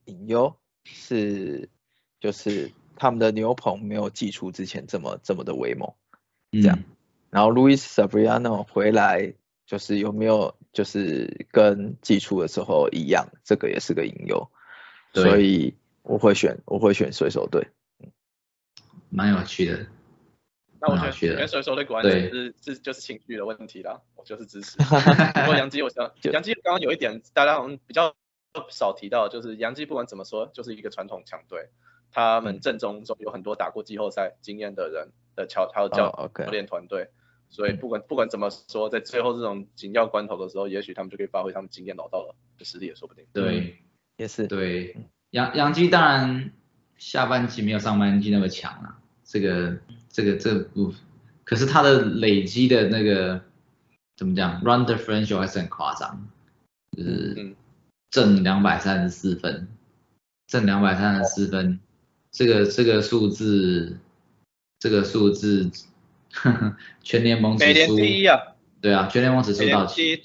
[0.04, 1.68] 隐忧是，
[2.18, 5.94] 就是他们的牛棚没有寄出之前这么这么的威猛，
[6.50, 6.80] 这样。
[7.30, 9.32] 然后 Luis Sabriano 回来，
[9.64, 14.50] 就是有没有就是跟寄出的时候一样，这个也是个隐忧，
[15.14, 17.68] 所以我会选我会选水手队，
[18.00, 18.10] 嗯，
[19.08, 19.86] 蛮有趣的。
[20.80, 24.76] 那我觉得选水手队果然是是就是情绪的问题啦，我就是支持。
[24.82, 28.14] 不过杨基我想 杨基刚刚有一点大家好像比较
[28.70, 31.68] 少提到，就是杨基不管怎么说就是一个传统强队，
[32.10, 37.10] 他们阵中中有很多打过季后赛经验的人的教还有教教练团队。
[37.50, 43.24] 所以不管不管怎么说，在最后这种紧要关头的时候，也许他们就可以发挥他们经验老道了的实力也说不定。
[43.32, 43.78] 对，
[44.18, 44.46] 也是。
[44.46, 44.94] 对，
[45.30, 46.52] 杨杨基当然
[46.98, 49.78] 下半季没有上半季那么强啊，这个
[50.10, 50.94] 这个这部，
[51.44, 53.42] 可是他的累积的那个
[54.16, 56.28] 怎么讲，run differential 还是很夸张，
[56.96, 57.54] 就是
[58.10, 59.68] 正两百三十四分，
[60.46, 61.80] 正两百三十四分，
[62.30, 63.98] 这个这个数字，
[64.78, 65.70] 这个数字。
[67.02, 68.38] 全联盟美联第一啊！
[68.82, 70.24] 对啊，全联盟指数到七。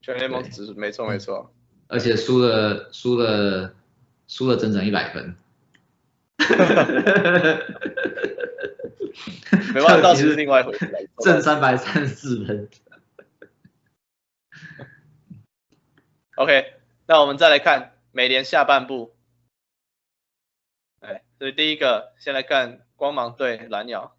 [0.00, 1.52] 全联盟指数没错没错。
[1.86, 3.74] 而且输了输了
[4.26, 5.36] 输了整整一百分。
[9.74, 11.10] 没办法，到是另外一回事。
[11.18, 12.68] 正三百三十四分。
[16.36, 16.74] OK，
[17.06, 19.14] 那我们再来看美联下半部。
[21.00, 24.16] 哎，所以第一个先来看光芒对蓝鸟。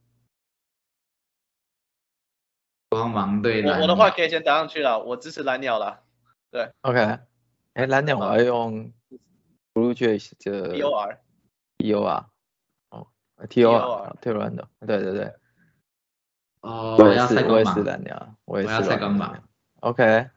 [2.90, 6.04] 光芒对我我的话可以先打上去了，我支持蓝鸟了。
[6.52, 7.00] 对，OK。
[7.74, 8.94] 哎，蓝鸟我要用
[9.74, 12.30] Blue Jays 的 T O R
[13.50, 15.34] T O R 哦 T O R T O R 对对对。
[16.62, 19.44] 哦，我要我也是蓝鸟，我也是光芒。
[19.82, 20.28] OK。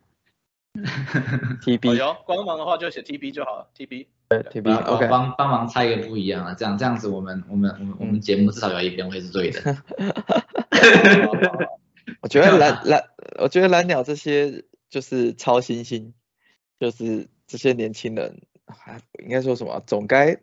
[1.64, 1.96] T B。
[1.96, 4.08] 有光芒的话就写 T B 就好了，T B。
[4.28, 4.70] 对 T B。
[4.70, 5.08] OK。
[5.08, 9.61] 帮帮忙猜一个不一样啊，这样这样子我们我们我们我们节目至少有一边会是对的。
[12.20, 13.02] 我觉得蓝蓝，
[13.40, 16.14] 我觉得蓝鸟这些就是超新星，
[16.78, 20.38] 就是这些年轻人，还应该说什么，总该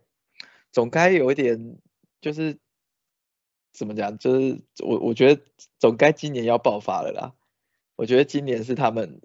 [0.71, 1.77] 总该有一点，
[2.25, 2.57] 就是
[3.71, 5.43] 怎么讲，就是我我觉得
[5.77, 7.35] 总该今年要爆发了啦。
[7.95, 9.21] 我觉得今年是他们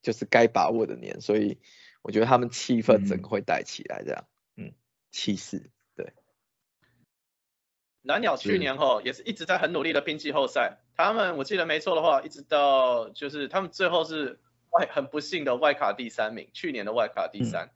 [0.00, 1.58] 就是该把握的年，所以
[2.00, 4.24] 我觉得他们气氛整个会带起来，这样，
[4.56, 4.72] 嗯，
[5.10, 6.14] 气势对。
[8.00, 17.70] 蓝鸟去年后也是一直在很努力的拼季后赛，他们我记得没错的话，一直到就是他们最后是外很不幸的外卡第三名，去年的外卡第三。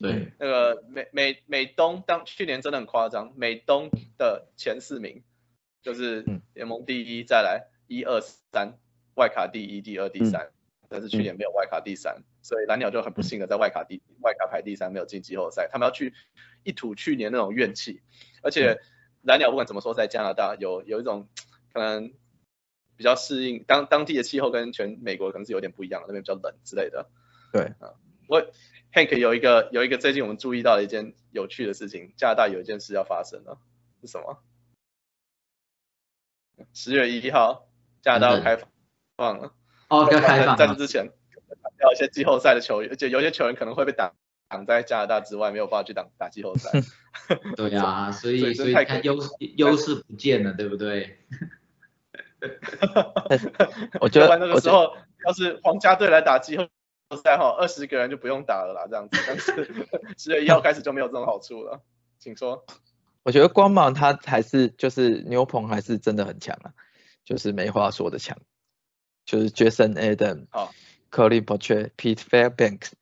[0.00, 0.32] 对。
[0.38, 5.22] 那个美美美东当去年真的很夸张，美东的前四名
[5.82, 8.78] 就是联盟第一，再来一二三
[9.14, 10.50] 外卡第一、第二、第三，
[10.88, 16.14] 但是去年没有外卡第三，所以蓝鸟就很不幸的在外卡第外卡排第三，没有进季后赛，他们要去
[16.62, 18.00] 一吐去年那种怨气，
[18.42, 18.80] 而且。
[19.22, 21.28] 蓝鸟不管怎么说，在加拿大有有一种
[21.74, 22.14] 可能
[22.96, 27.06] 比较适应当当地的气候跟全美国可能是有点不一样，那边比较冷之类的。
[27.52, 27.92] 对啊，
[28.28, 28.40] 我
[28.92, 33.58] Hank 有一个有一个最近我们注意到的一件有趣的事情，加拿大有一件事要发生了，
[34.00, 34.42] 是什么？
[36.74, 37.68] 十月一号，
[38.02, 38.58] 加拿大要开
[39.16, 39.54] 放了。
[39.88, 40.56] 哦，要开放。
[40.56, 41.06] 在这之前，
[41.80, 44.14] 要一些季后赛的球员，而且有些球员可能会被挡。
[44.48, 46.70] 挡在加拿大之外，没有办法去打打季后赛。
[47.56, 49.16] 对啊，所以所以看优
[49.56, 51.20] 优势不见了，对不对？
[54.00, 56.66] 我觉得 那个时候要是皇家队来打季后
[57.16, 59.16] 赛哈，二十个人就不用打了啦，这样子。
[59.26, 59.84] 但是
[60.18, 61.82] 十月一号开始就没有这种好处了，
[62.18, 62.64] 请说。
[63.22, 66.72] 我觉得光芒他还是就是牛棚还是真的很强啊，
[67.24, 68.38] 就是没话说的强，
[69.24, 70.46] 就是 Jason Adam、
[71.10, 72.92] Colin p o t r e Pete Fairbanks。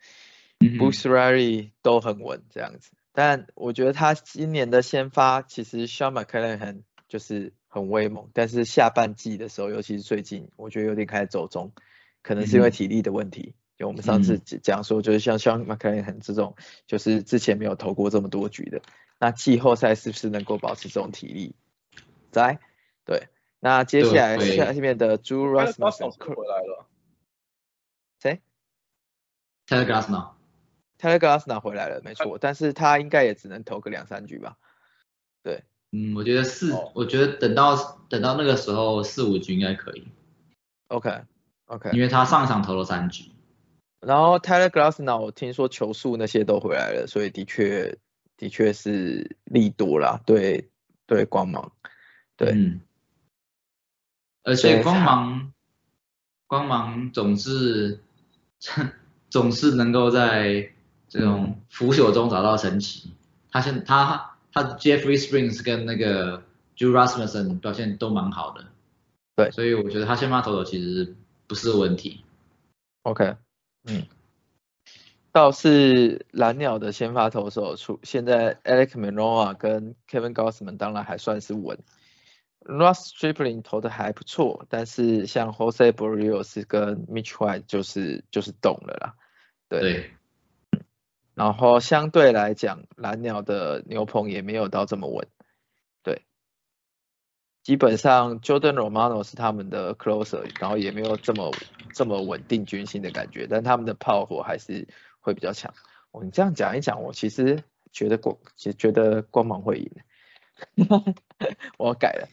[0.61, 11.71] Bruce r a r y 都很稳这样子，但我觉得他今年的先发其实 Sean McClellan 很就是很威猛，但是下半季的时候，尤其是最近，我觉得有点开始走中，
[12.23, 13.55] 可能是因为体力的问题。
[13.79, 18.83] 就我们上次讲说，就是像像 McLaren 这种，就是之前没有投过这么多局的，
[19.21, 21.55] 那季后赛是不是能够保持这种体力？
[22.33, 22.59] 在，
[23.05, 23.29] 对。
[23.61, 26.87] 那接下来下面的 Drew Rusman 回来了。
[28.21, 28.41] 谁
[29.67, 30.31] ？Taylor Glasnow。
[30.99, 34.59] Taylor Glasnow 回来了，没错，但是他应该也只能投个两三局吧？
[35.43, 35.65] 对。
[35.93, 37.77] 嗯，我觉得四，我觉得等到
[38.09, 40.07] 等到那个时候四五局应该可以。
[40.89, 41.91] OK，OK。
[41.93, 43.31] 因为他上场投了三局。
[44.01, 47.99] 然后 Tyler Glassnow 我听说球速那些都回来了，所以的确
[48.37, 50.69] 的确是利多啦，对
[51.07, 51.73] 对，光芒，
[52.37, 52.53] 对。
[52.53, 52.81] 嗯
[54.45, 55.53] 而且光芒，
[56.47, 58.01] 光芒总是
[59.29, 60.71] 总是能够在
[61.07, 63.13] 这种腐朽中找到神奇。
[63.51, 66.43] 他现他他 Jeffrey Springs 跟那个
[66.79, 68.65] Drew Rasmussen 表现都蛮好的，
[69.37, 71.15] 对，所以我觉得他先发投手其实
[71.47, 72.25] 不是问题。
[73.03, 73.37] OK，
[73.85, 74.07] 嗯，
[75.33, 81.79] 倒是蓝鸟的先发投手出现在 Alex Manoa 跟 Kevin Gausman 当然还算是稳。
[82.61, 89.15] Ross Stripling 投的还不错，但是像 Jose Barrios 跟 Mitch White 就是就是懂了啦，
[89.69, 90.11] 对。
[91.35, 95.38] 然后相对来讲，蓝鸟的牛棚也没有到这么稳，对。
[97.69, 101.53] 基本上 Jordan Romano 是他们的 closer，然后也没有这么
[101.93, 104.89] 这么稳定军心的感觉，但他们的炮火还是
[105.21, 105.75] 会比较强。
[106.11, 109.91] 我你这样讲一讲，我其实觉得光其实觉得光芒会赢。
[111.77, 112.27] 我改了，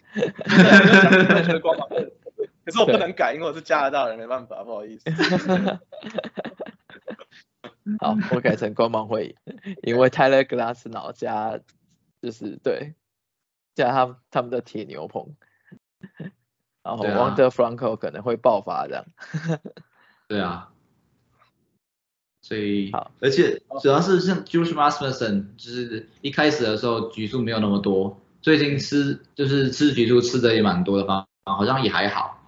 [2.63, 5.11] 可是我不能改，因为我是加拿大人，没办法，不好意思。
[7.99, 9.35] 好，我改成光芒会赢，
[9.83, 11.59] 因为 Tyler Glass 脑加
[12.21, 12.93] 就是对
[13.75, 15.35] 加他他们的铁牛棚，
[16.81, 19.05] 然后 Wonder Franco 可能会爆发这样。
[20.27, 20.71] 对啊。
[22.41, 32.43] 所以，而且主要是像 Jules Rasmussen，就是一开始的时候局数没有那么多，最近吃就是吃局数吃的也蛮多的吧，好像也还好。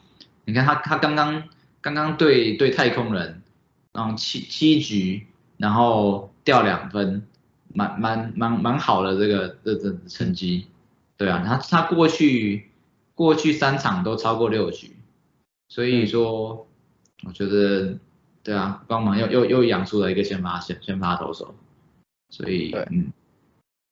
[0.46, 1.50] 你看他他刚刚
[1.82, 3.42] 刚刚对对太空人，
[3.92, 5.26] 然后七七局，
[5.58, 7.28] 然后掉两分，
[7.74, 10.68] 蛮蛮蛮蛮好的这个这这成绩。
[11.18, 12.70] 对啊，他他过去
[13.16, 14.96] 过去三场都超过六局，
[15.68, 16.68] 所以说
[17.26, 17.98] 我觉得。
[18.44, 21.54] 对啊，帮忙又又又养出了一个先发先先发投手，
[22.30, 23.12] 所以嗯，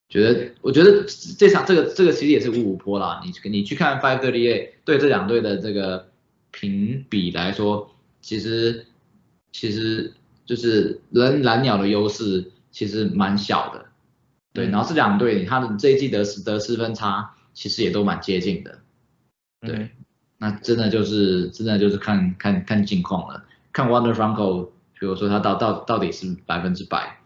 [0.08, 1.04] 觉得我觉得
[1.38, 3.22] 这场这个这个其实也是五五坡啦。
[3.26, 6.08] 你你去看 Five Thirty Eight 对这两队的这个
[6.52, 8.86] 评比来说，其实
[9.52, 10.14] 其实
[10.46, 13.86] 就是人蓝鸟的优势其实蛮小的，
[14.56, 14.70] 对。
[14.70, 18.80] 然后这两队他的这一季得失得失分差其实也都蛮接近的，
[19.62, 19.92] 对。
[20.38, 23.46] 那真的就是真的就是看看看近况了。
[23.72, 24.66] 看 Wonder Franco，
[25.00, 27.20] 比如说他到到到底是百分之百，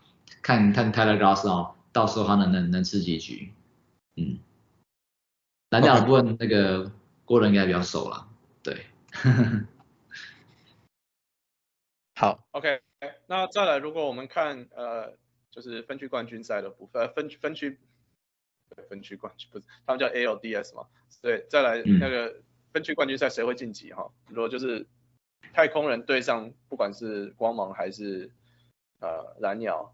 [0.44, 3.52] 看看 Tyler g r a s s 哦，到时候他能能能吃几局，
[4.16, 4.38] 嗯，
[5.72, 6.92] 蓝鸟的部分那个
[7.26, 8.28] 郭人应该比较熟了，
[8.62, 8.86] 对，
[12.16, 12.82] 好，OK，
[13.28, 15.14] 那再来，如果我们看呃，
[15.52, 17.78] 就是分区冠军赛的部分，分分区
[18.88, 20.88] 分区冠军不是，他们叫 ALDS 嘛，
[21.22, 24.12] 对，再来那个分区冠军赛谁会晋级哈？
[24.28, 24.86] 如果就是
[25.54, 28.32] 太空人对上不管是光芒还是
[29.00, 29.94] 呃蓝鸟，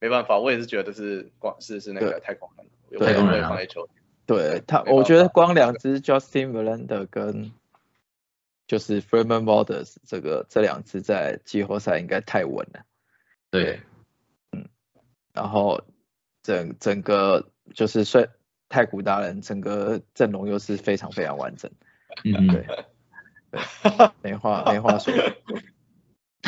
[0.00, 2.66] 没办法，我也是觉得是光是是那个太空人，
[3.00, 3.88] 太空人放在球
[4.26, 7.52] 对他，我觉得光两只 Justin Verlander 跟
[8.66, 12.84] 就是 Freeman Waters 这个这两只在季后赛应该太稳了。
[13.50, 13.89] 对，嗯，
[15.32, 15.82] 然后
[16.42, 18.28] 整整个就是帅
[18.68, 21.70] 太古达人整个阵容又是非常非常完整。
[22.24, 22.66] 嗯，对。
[24.22, 25.12] 没话没话说，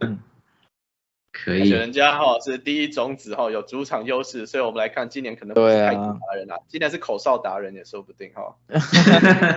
[0.00, 0.18] 嗯，
[1.30, 1.68] 可以。
[1.68, 8.56] 人家哈是第一种子哈，有主场优势，所以我们来看今年可能不是太古达人啊，今年是口哨达人也说不定哈。
[8.68, 8.80] 然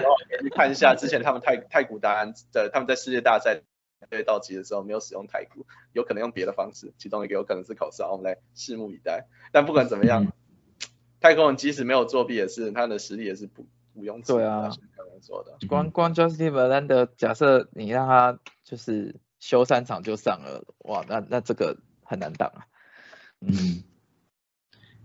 [0.04, 3.62] 后去看一下之前他们太太古达人的他们在世界大赛
[4.10, 9.28] 对到期的时候没有使用太古，有可能用别的方式，其中一个有可能是口哨，我们来拭目以待。
[9.52, 10.32] 但不管怎么样，
[11.20, 13.66] 太空人即使没有作弊也是他的实力也是不。
[13.94, 15.68] 毋庸置疑，刚刚说的。
[15.68, 22.68] 光光 Justin Verlander，假设你让他就是休三场就上了，哇，那那这个很难挡啊。
[23.42, 23.84] 嗯。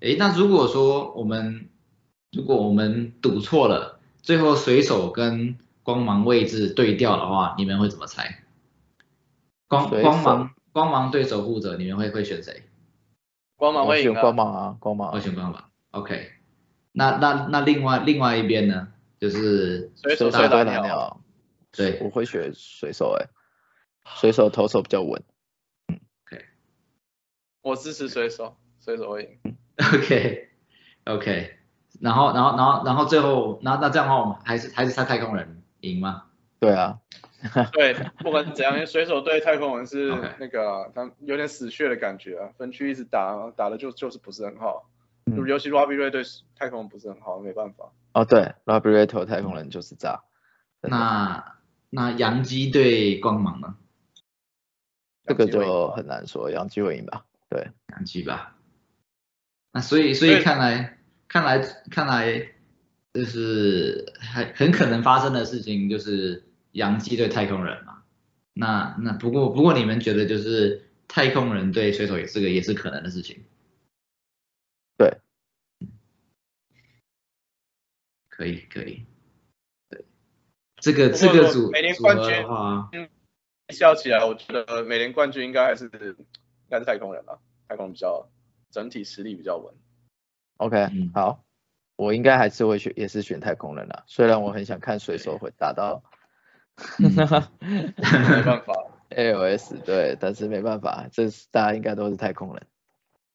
[0.01, 1.69] 哎，那如果说我们
[2.31, 8.45] 如果我们赌错了，最后水手跟光芒位置对调的话，你们会怎么猜？
[9.69, 12.63] 光光芒光芒对守护者，你们会会选谁？
[13.57, 15.71] 光芒会选光芒啊，光芒会选光芒。
[15.91, 16.33] OK。
[16.93, 18.89] 那那那另外另外一边呢，
[19.19, 21.21] 就是水手对蓝鸟，
[21.71, 23.29] 对我会选水手哎、
[24.15, 25.23] 水手投手比较稳。
[25.89, 26.43] OK，
[27.61, 29.57] 我支持水手，水手会赢。
[29.77, 30.49] OK
[31.05, 31.57] OK，
[32.01, 36.25] 然后然后然后然后最后那那这样的话，我们还是还是猜太空人赢吗？
[36.59, 36.99] 对啊，
[37.73, 44.91] 对，不管怎样，因为水手对太空人是那个啊他有点死穴的感觉啊，分区一直打，打的就就是不是很好。
[45.29, 46.23] 嗯尤其 Robbie Ray 对
[46.57, 47.91] 太空人不是很好，没办法。
[48.13, 50.23] 哦对 r o b b i e Ray 投太空人就是渣。
[50.81, 51.57] 那
[51.91, 53.77] 那洋基对光芒呢？
[55.27, 57.25] 这个就很难说，洋基会赢吧？
[57.51, 58.55] 对，洋基吧。
[59.73, 61.59] 那所以所以所以看来看来
[61.91, 62.49] 看来
[63.13, 66.46] 就是很很可能发生的事情就是
[66.77, 68.03] 洋基对太空人嘛。
[68.53, 73.45] 那那不过不过你们觉得就是太空人对水手也是个也是可能的事情。
[74.99, 75.19] 对，
[78.29, 79.05] 可以可以。
[79.89, 80.05] 对，
[80.77, 82.91] 这个这个组每年组合冠军的话，
[83.75, 88.29] 笑起来，我觉得美联冠军应该还是应该是太空人吧，太空人比较
[88.71, 89.75] 整体实力比较稳。
[90.59, 91.45] OK，、嗯好，
[91.97, 94.05] 我应该还是会选，也是选太空人啦。
[94.07, 96.03] 虽然我很想看水手会打到
[96.99, 97.11] 嗯。
[97.11, 98.75] 没办法，
[99.11, 102.63] ALS，对，但是没办法，这是大家应该都是太空人。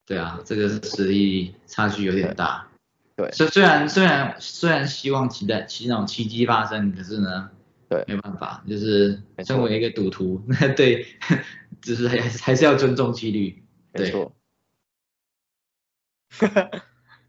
[0.05, 2.67] 对啊，这个实力差距有点大。
[3.15, 3.31] 对。
[3.31, 7.49] 虽虽然虽然虽然希望期待期那种奇迹发生，可是呢，
[7.89, 8.03] 对。
[8.07, 11.05] 没办法，就是身为一个赌徒，那 对，
[11.81, 13.63] 就是还还是要尊重纪律。
[13.93, 14.33] 没错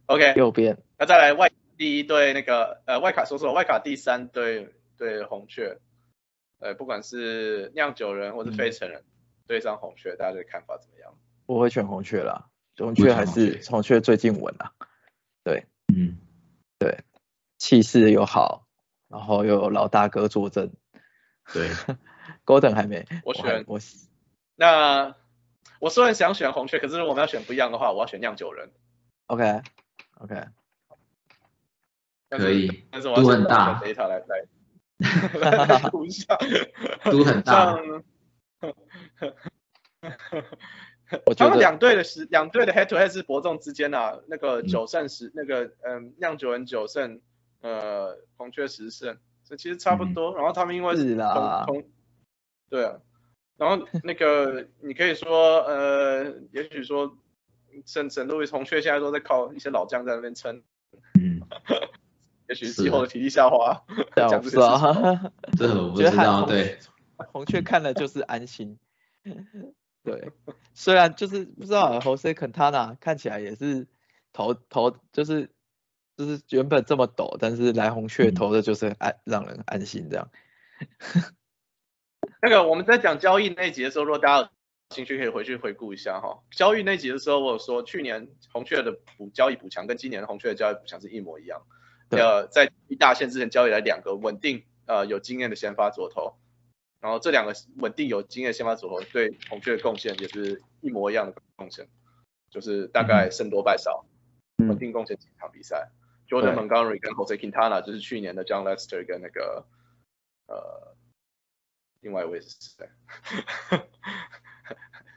[0.07, 0.79] ，OK，右边。
[0.97, 5.79] 那再来外第一对那个呃外卡说说外卡第三对对红雀，
[6.63, 9.05] 呃不管是酿酒人或是费城人、
[9.47, 11.13] 对上红雀，大家的看法怎么样？
[11.47, 12.47] 我会选红雀啦，
[12.79, 13.61] 红雀还选红雀。
[13.61, 14.73] 是红雀最近稳啦，
[15.95, 16.17] 嗯，
[16.79, 17.01] 对
[17.59, 18.67] 气势又好，
[19.09, 20.73] 然后又有老大哥坐镇
[21.53, 21.69] 对，，
[22.47, 23.79] Golden 还没，我选我
[24.55, 25.17] 那
[25.81, 28.71] 我虽然想选红雀，可是如果我们要选不一样的话，我要选酿酒人。
[29.27, 29.61] OK
[30.21, 30.37] OK，
[32.31, 34.45] 可以但是我要选赌很大 data 来来来
[35.91, 36.37] 赌一下，
[37.05, 37.77] 赌很大。
[41.27, 44.67] 我觉得他们两队的十两队的 head to head 是伯仲之间啊，那个嗯。
[44.67, 47.21] 九胜十、那个嗯酿酒人九胜，
[47.61, 50.35] 呃红雀十胜，这其实差不多。
[50.35, 51.65] 然后他们因为是啦。
[51.67, 51.91] 同同
[52.71, 52.99] 对啊，
[53.59, 57.19] 然后那个你可以说呃，也许说
[57.85, 60.63] 圣圣路易红雀现在都在靠一些老将在那边撑，
[61.21, 61.43] 嗯，
[62.53, 63.83] 也许是季后的体力下滑，
[64.15, 64.79] 这样讲我不知道
[65.57, 66.79] 这我不觉得知道，对，
[67.33, 68.79] 红雀看了就是安心。
[70.05, 70.33] 对，
[70.75, 73.87] 虽然就是不知道 Jose Quintana 看起来也是
[74.35, 75.49] 投投就是
[76.19, 80.29] 就是原本这么抖，但是来红雀嗯投的就是安让人安心这样。
[82.43, 84.49] 那个我们在讲交易那一集的时候，如果大家有
[84.95, 86.43] 兴趣可以回去回顾一下哈。
[86.51, 91.63] 交易那集的时候，我有说去年红雀的补交易补强跟今年红雀的交易补强是一模一样。
[92.13, 92.21] 对。
[92.21, 96.37] 呃，在一大线之前交易来两个稳定呃有经验的先发左投，
[97.01, 101.89] 然后这两个稳定有经验的先发左投对红雀的贡献也是一模一样的贡献，
[102.51, 104.05] 就是大概胜多败少，
[104.59, 105.91] 稳嗯，定贡献几场比赛。
[106.29, 109.67] 对 Jordan Montgomery 跟 Jose Quintana 就是去年的 John Lester 跟那个
[110.47, 110.97] 呃，
[112.01, 112.89] 另外一位是谁？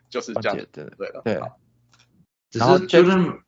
[0.09, 0.57] 就是这样。
[0.73, 0.83] 对。
[0.97, 1.21] 对了。
[1.23, 1.39] 对。
[1.39, 1.57] 好。
[2.49, 3.41] 只是 Jordan，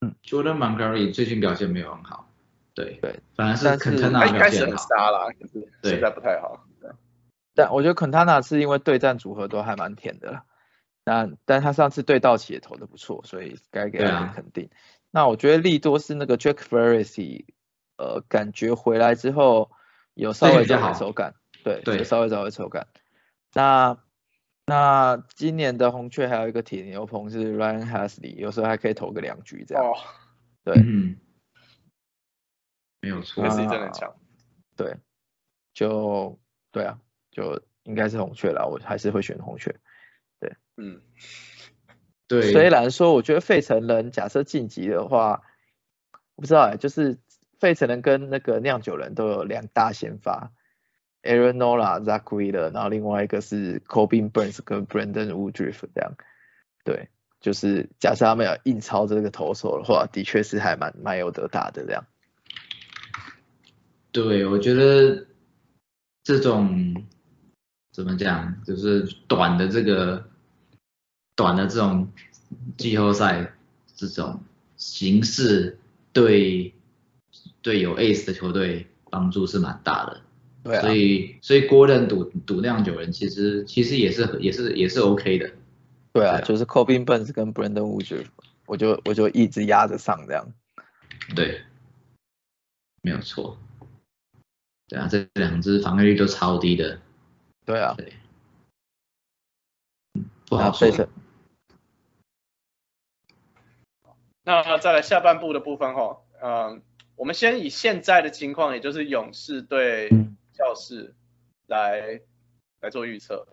[0.00, 2.31] 嗯，Jordan Montgomery 最近表现没有很好，
[2.74, 6.66] 对对，反而是但是 Quintana 他一开始很表现好，杀啦，可是对现在不太好。
[7.54, 10.44] 但我觉得 Quintana 是因为对战组合都还蛮甜的啦。
[11.04, 14.70] 那但他上次对道奇也投的不错，所以该给他肯定。
[15.10, 17.44] 那我觉得利多是那个 Jack Flaherty，
[17.98, 19.70] 呃，感觉回来之后
[20.14, 22.86] 有稍微找回手感，对，对有稍微找回手感。
[23.52, 23.98] 那
[24.64, 29.84] 那今年的红雀还有一个铁牛棚是 Ryan Hasley，有时候还可以投个两局这样。
[29.84, 29.92] 哦，
[30.64, 31.16] 对嗯，
[33.02, 34.14] 没有错这，啊是真的很强。
[34.74, 34.96] 对，
[35.74, 36.38] 就
[36.70, 36.98] 对啊，
[37.30, 39.74] 就应该是红雀啦，我还是会选红雀。
[40.40, 41.02] 对嗯，
[42.26, 45.42] 对，虽然说我觉得费城人假设晋级的话，
[46.36, 47.18] 我不知道哎、就是
[47.58, 50.52] 费城人跟那个酿酒人都有两大先发
[51.22, 56.14] ，Aaron Nola、Zach Wheeler，然后另外一个是 Corbin Burns 跟 Brandon Woodruff 这样。
[56.84, 62.04] 对，就是假设他们要硬抄这个投手的话，的确是还蛮蛮有得打的这样。
[64.12, 65.26] 对，我觉得
[66.22, 67.04] 这种
[67.92, 70.28] 怎么讲，就是短的这个
[71.34, 72.12] 短的这种
[72.76, 73.54] 季后赛
[73.96, 74.42] 这种
[74.76, 75.78] 形式
[76.12, 76.74] 对
[77.62, 80.20] 对有 ace 的球队帮助是蛮大的。
[80.62, 85.50] 对啊所，以所以郭人赌赌酿酒人其实其实也是也是也是 OK 的，
[86.12, 88.26] 对啊，对啊就是 Corbin Burns 跟 Brandon Wood，
[88.66, 90.52] 我就我就一直压着上这样。
[91.34, 91.62] 对，
[93.00, 93.58] 没有错。
[94.92, 97.00] 对啊，这两支防御率都超低的，
[97.64, 98.12] 对啊，对，
[100.46, 101.08] 不好说。
[104.42, 106.82] 那再来下半部的部分哈，嗯，
[107.16, 111.14] 我们先以现在的情况，也就是勇士对嗯教士
[111.66, 112.20] 来
[112.82, 113.46] 来做预测。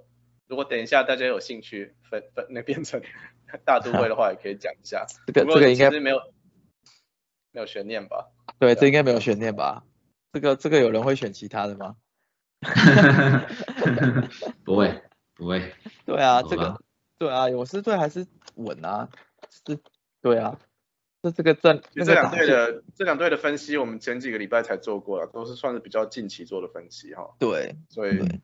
[0.48, 3.02] 如果等一下大家有兴趣分分那变成
[3.64, 5.06] 大都会的话，也可以讲一下。
[5.28, 6.20] 这个这个应该没有
[7.54, 8.30] 没有悬念吧？
[8.60, 9.86] 对，这应该没有悬念吧？
[10.32, 11.96] 这个这个有人会选其他的吗？
[14.66, 15.02] 不会
[15.34, 15.74] 不会，
[16.06, 16.82] 对啊，这个
[17.18, 19.10] 对啊，勇士队还是稳啊，
[19.50, 19.80] 是，
[20.22, 20.60] 对啊，
[21.24, 27.36] 这这个阵其实这两队的这两队的分析，我们前几个礼拜才做过了，都是算是比较近期做的分析哈。
[27.40, 28.42] 对所以对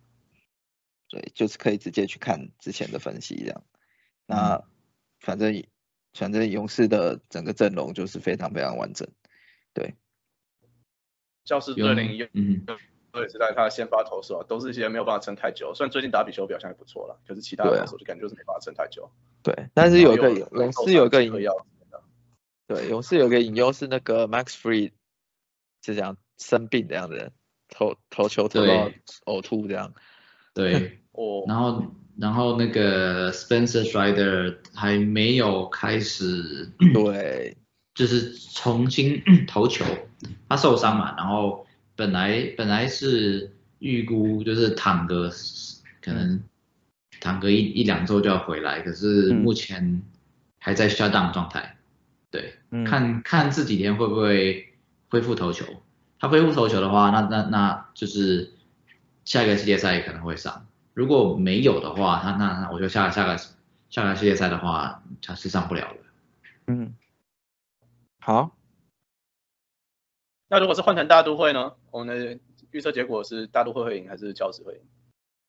[1.09, 3.63] 对，就是可以直接去看之前的分析这样。
[4.25, 4.63] 那
[5.19, 5.63] 反正
[6.13, 9.07] 反正勇士的整个阵容就是非常非常完整，
[9.73, 9.95] 对
[11.45, 12.65] 教士有队零一嗯
[13.11, 15.73] 队时代，他的先发投手啊，都是一些没有办法撑太久。
[15.73, 19.09] 虽然最近打比修表现还不错了，可是其他的投手就感觉就是没办法撑太久。
[19.41, 21.65] 对，但是有一个勇士有一个隐受伤几颗药
[22.67, 24.91] 对勇士有个隐忧是那个 Max Free
[25.83, 27.31] 是这样生病这样的人，
[27.69, 28.91] 投投球投到
[29.25, 29.93] 呕吐这样，
[30.53, 31.85] 对， 哦，然后
[32.19, 37.55] 然后那个 Spencer Strider 还没有开始，对
[37.95, 39.83] 就是重新投球，
[40.47, 41.65] 他受伤嘛，然后
[41.95, 45.31] 本来本来是预估就是躺个
[46.01, 46.43] 可能
[47.19, 50.03] 躺个一一两周就要回来，可是嗯目前
[50.59, 51.77] 还在 shut down 状态，
[52.29, 54.73] 对，嗯看看这几天会不会
[55.09, 55.65] 恢复投球。
[56.17, 58.53] 他恢复投球的话，那那那就是
[59.25, 60.65] 下一个系列赛可能会上。
[60.93, 63.37] 如果没有的话，那那那我觉得下下个
[63.89, 65.97] 下个系列赛的话，他是上不了的。
[66.67, 66.95] 嗯，
[68.25, 68.57] 好，
[70.47, 71.75] 那如果是换成大都会呢？
[71.91, 72.39] 我们的
[72.71, 74.81] 预测结果是大都会会赢还是教士会赢？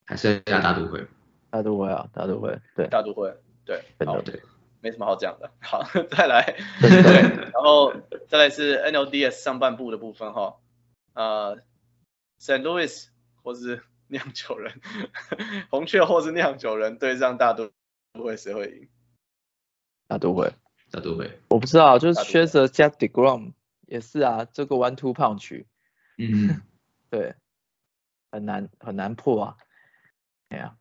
[0.04, 1.08] 还是大都会。
[1.48, 4.42] 大都会啊，大都会，对，大都会，对，好对，
[4.82, 5.50] 没什么好讲的。
[5.62, 6.54] 好， 再来，
[7.54, 7.94] 然后
[8.28, 10.58] 再来是 NLDS 上半部的部分哈，
[11.14, 11.56] 呃
[12.38, 12.60] ，St.
[12.60, 13.06] Louis
[13.42, 14.82] 或是酿酒人，
[15.70, 17.70] 红雀或是酿酒人对上大都
[18.22, 18.88] 会，谁会赢？
[20.08, 20.52] 大都会。
[20.96, 21.38] 大都会。
[21.48, 22.32] 我不知道，就是大都会。
[22.32, 23.52] 缺着加 Degrom
[23.86, 25.64] 也是啊，这个 One Two Punch，
[26.16, 26.62] 嗯，
[27.10, 27.34] 对，
[28.32, 29.56] 很难很难破啊，
[30.48, 30.76] 哎呀、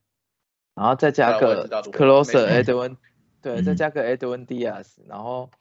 [0.74, 2.98] 然后再加个 Closer 没 Edwin，
[3.42, 5.52] 对，再嗯加个 Edwin Diaz，然后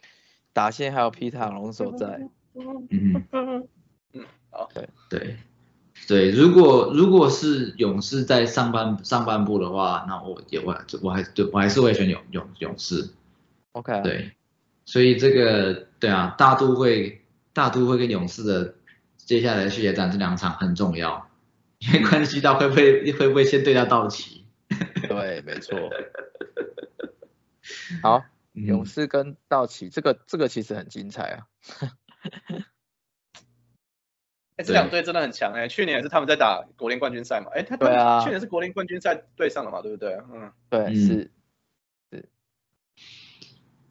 [0.53, 2.21] 打线还有皮塔龙手在，
[2.55, 3.69] 嗯，嗯，
[4.51, 4.69] 好，
[5.11, 5.37] 对，
[6.07, 13.11] 对，如果如果是勇士在上半上半部的话，那我也我我还对我还是会选勇勇勇士。
[13.73, 14.33] OK，啊对，
[14.85, 18.75] 所以这个对啊，大都会大都会跟勇士的
[19.17, 21.31] 接下来的系列战这两场很重要，
[21.79, 24.45] 因为关系到会不会会不会先对到道奇。
[25.09, 25.79] 对，没错。
[28.03, 28.25] 好，
[28.55, 31.47] 嗯勇士跟道奇，这个这个其实很精彩啊。
[34.57, 40.15] 哎，这两队真的很强哎，去年也是他们在打国联冠军赛嘛，哎，他对啊去年是国联冠军赛对上了嘛，对不对？
[40.33, 41.31] 嗯，对，嗯是，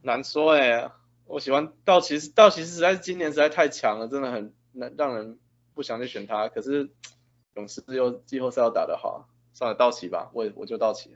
[0.04, 0.91] 难说哎，
[1.26, 5.39] 我喜欢道奇，道奇实在是今年实在太强了，真的很难让人
[5.74, 6.49] 不想去选他。
[6.49, 6.91] 可是
[7.56, 11.16] 勇士又季后赛要打得好，算了，道奇吧，我我就道奇。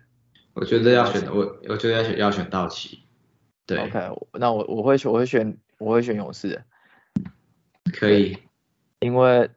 [0.53, 3.03] 我觉得要选我，我觉得要选要选道奇。
[3.65, 3.99] 对 OK，
[4.33, 6.63] 那我我会选我会选我会选勇士，
[7.93, 8.37] 可以。
[8.99, 9.51] 因为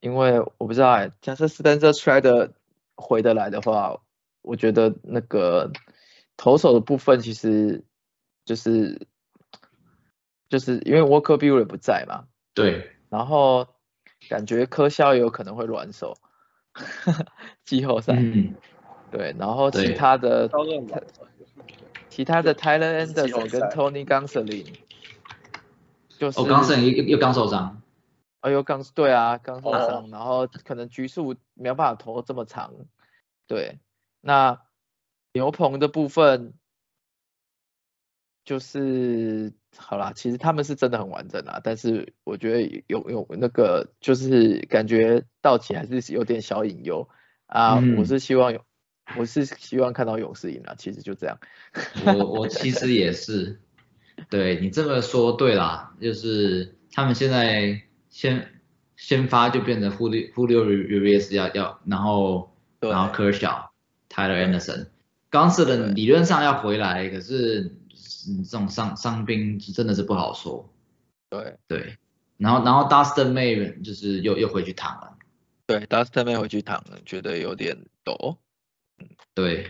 [0.00, 2.52] 因为我不知道哎，假设 Spencer Strider
[2.94, 4.00] 回得来的话，
[4.42, 5.72] 我觉得那个
[6.36, 7.84] 投手的部分其实
[8.44, 9.06] 就是
[10.48, 12.24] 就是因为 Walker Buehler 不在嘛，
[12.54, 13.66] 对，然后
[14.28, 16.16] 感觉科肖也有可能会软手
[17.64, 18.54] 季后赛，嗯，
[19.10, 20.48] 对，然后其他的
[22.08, 24.66] 其他的 Tyler Anderson 跟赛 Tony Gonsolin
[26.18, 27.80] 就是哦，刚胜又又刚受伤。
[28.40, 32.72] 哎呦，刚对啊，刚受哦伤，然后可能局数没有办法投这么长，
[33.46, 33.78] 对。
[34.22, 34.62] 那
[35.32, 36.54] 牛棚的部分
[38.50, 47.08] 就是好啦，其实他们是真的很完整啊，但是我觉得有有那个就是感觉道奇还是有点小隐忧
[47.46, 47.96] 啊，嗯。
[47.96, 48.64] 我是希望有，
[49.16, 51.38] 我是希望看到勇士赢了，其实就这样。
[52.04, 53.60] 我我其实也是，
[54.28, 58.48] 对你这么说对啦，就是他们现在先
[58.96, 63.68] 先发就变成 Julio Julio Urias 要要，然后然后 Kershaw、
[64.08, 64.88] Tyler Anderson，
[65.30, 67.79] 刚是的理论上要回来，可是嗯
[68.44, 70.72] 这种伤伤兵真的是不好说。
[71.28, 71.96] 对对，
[72.38, 75.16] 然后然后 Dustin May 就是又又回去躺了。
[75.66, 78.38] 对，Dustin May 回去躺了，觉得有点抖。
[79.34, 79.66] 对，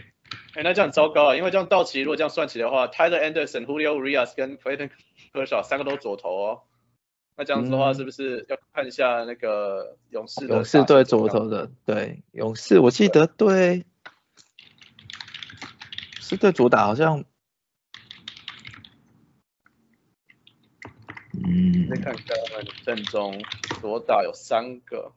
[0.54, 4.90] 哎，那这样很糟糕啊，因为这样道奇如果这样算起的话，Tyler Anderson、Julio Urias 跟 Clayton
[5.32, 6.62] Kershaw 三个都左投哦。
[7.36, 13.84] 那这样子的话，嗯是不是要看一下那个勇士的勇士队打线怎么样左投的，对，勇士我记得对，
[16.20, 17.24] 是对主打好像
[21.34, 23.40] 嗯再，看一下他们阵中
[23.80, 25.12] 左打有三个，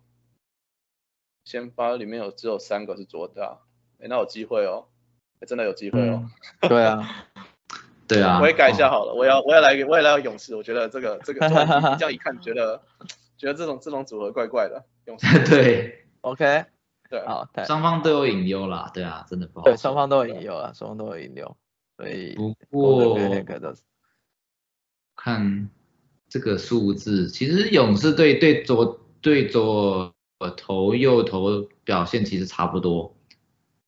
[1.44, 3.60] 先发里面有只有三个是左打，
[4.00, 4.88] 哎，那有机会哦，
[5.40, 6.30] 哎真的有机会哦。
[6.62, 7.28] 嗯，对啊，
[8.08, 8.92] 对啊，我也改一下哦。
[8.92, 11.40] 好了，我要我要来我也来个勇士，我觉得这个这个
[11.98, 12.82] 这样一看觉得
[13.38, 16.66] 觉得这种这种组合怪怪的，勇士对， OK，
[17.10, 19.66] 对，好，双方都有隐忧啦，对啊，真的不好。
[19.66, 21.58] 对双方都有引流啊，双方都有引流，
[21.98, 22.36] 所以
[22.70, 23.82] 不过跟 Hank 都是
[25.16, 25.70] 看
[26.34, 30.16] 这个数字，其实勇士队对左对左
[30.58, 33.16] 投右投表现其实差不多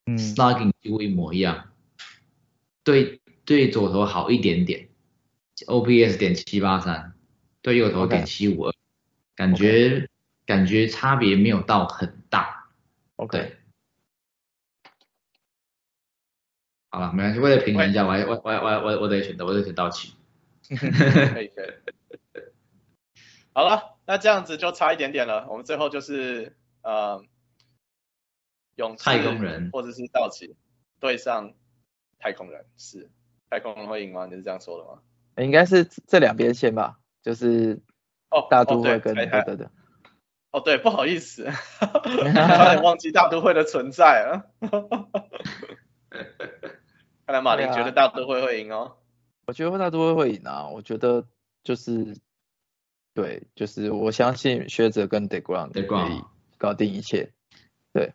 [0.06, 1.72] 嗯，slugging 几乎一模一样，
[2.84, 4.88] 对对左投好一点点
[5.66, 7.14] ，OPS 点七八三，
[7.64, 8.74] 对右投 OK 点七五二，
[9.36, 10.08] 感觉
[10.46, 12.70] 感觉差别没有到很大
[13.16, 13.56] ，OK，
[16.92, 20.14] 好了，没关系，为了平衡一下，我还我我我我我得选择，我得选道奇。
[20.68, 20.76] 可
[21.42, 21.70] 以可以。
[23.56, 27.24] 好了，那这样子就差一点点了，我们最后就是呃
[28.76, 30.58] 勇士太空人或者是道奇
[31.00, 31.54] 对上
[32.20, 33.10] 太空人，是
[33.50, 34.26] 太空人会赢吗？
[34.26, 35.00] 你是这样说的吗？
[35.42, 37.82] 应该是这两边先吧，就是
[38.30, 39.68] 哦，大都会跟才对对对，
[40.52, 41.46] 哦，对，不好意思，
[41.80, 44.52] 差点忘记大都会的存在了。
[47.26, 48.98] 看来马林觉得大都会会赢哦。
[49.48, 51.26] 我觉得大都会会赢啊，我觉得
[51.64, 52.18] 就是
[53.16, 56.24] 对，就是我相信学者跟 Degrom 可 DeGrom 以
[56.58, 57.32] 搞定一切。
[57.94, 58.14] 对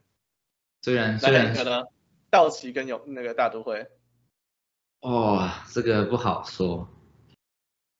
[0.82, 1.88] 虽然那虽然你可能
[2.30, 3.88] 道奇跟有那个大都会，
[5.00, 6.86] 哦，这个不好说。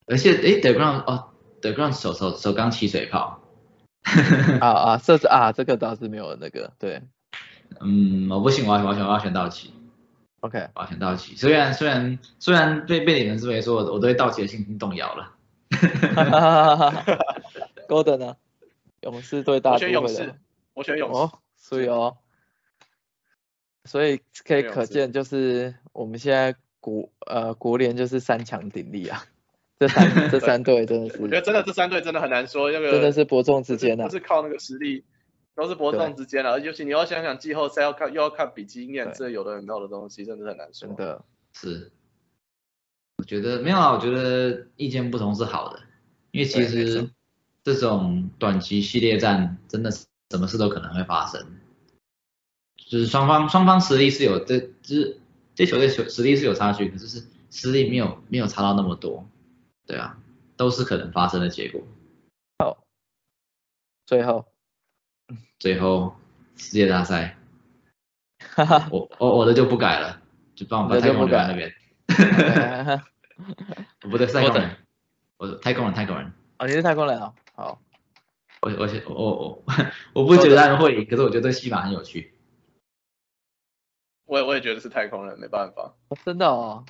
[0.07, 1.31] 而且诶 d e g r o u n 哦
[1.63, 3.41] d e g r o u n 手手手刚起水泡。
[4.61, 7.03] 啊啊，这是啊，这个倒是没有那个对
[7.81, 9.73] 嗯，我不行，我要我要选我要选道奇
[10.41, 11.35] ，，OK，我要选道奇。
[11.37, 15.35] 虽然虽然虽然被被你们这么一说，我我对道奇的信心动摇了。
[17.89, 18.37] Golden 呢？
[19.03, 19.93] 勇士对大我都会的。
[19.93, 20.35] 选勇士，
[20.75, 21.21] 我选勇士。
[21.21, 22.19] 哦，所以哦，
[23.85, 29.25] 所以可以可见，就是我们现在国呃国联就是三强鼎立啊，
[29.79, 31.23] 这三这三队真的是。
[31.23, 34.05] 我觉得真的这三队真的很难说，那个真的是伯仲之间啊。
[34.05, 35.05] 不，是靠那个实力，
[35.55, 36.59] 都是伯仲之间啊。
[36.59, 39.15] 尤其你要想想季后赛要看又要看比经验，对。
[39.15, 40.89] 这有的没有的东西，真的是很难说。
[40.89, 41.91] 真的，是，
[43.21, 45.81] 我觉得没有啊，我觉得意见不同是好的，
[46.31, 47.11] 因为其实
[47.63, 51.47] 这种短期系列战真的是什么事都可能会发生，
[52.79, 55.21] 就是双方双方实力是有这就是
[55.55, 59.29] 这球队球实力是有差距，可是是实力没有没有差到那么多，
[59.87, 60.19] 对啊，
[60.57, 61.83] 都是可能发生的结果。
[62.59, 62.83] 好
[64.07, 64.47] 最后，
[65.59, 66.17] 最后
[66.57, 67.37] 世界大赛，
[68.39, 70.23] 哈哈，我我我的就不改了，
[70.55, 71.71] 就帮我把太空留在那边，
[74.01, 74.77] 不对，太空人，
[75.39, 76.33] 我太空人太空人。
[76.59, 77.81] 哦，你是太空人啊，好，
[78.61, 79.65] 我我我我
[80.15, 82.35] 我不觉得他们会赢，可是我觉得这个戏码很有趣。
[84.27, 85.95] 我也我也觉得是太空人，没办法。
[86.09, 86.85] 哦真的哦，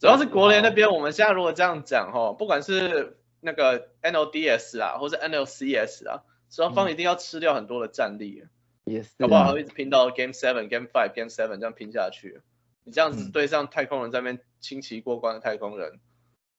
[0.00, 8.44] 主要是国联那边，我们现在如果这样讲哈，不管是那个 NODS 啊，或是 NLCS 啊，双方一定要吃掉很多的战力，
[8.84, 12.42] 也是搞不好啊还会一直拼到 Game Seven、Game Five、Game Seven 这样拼下去。
[12.84, 13.32] 你这样子嗯。
[13.32, 16.00] 对上太空人在那边轻骑过关的太空人，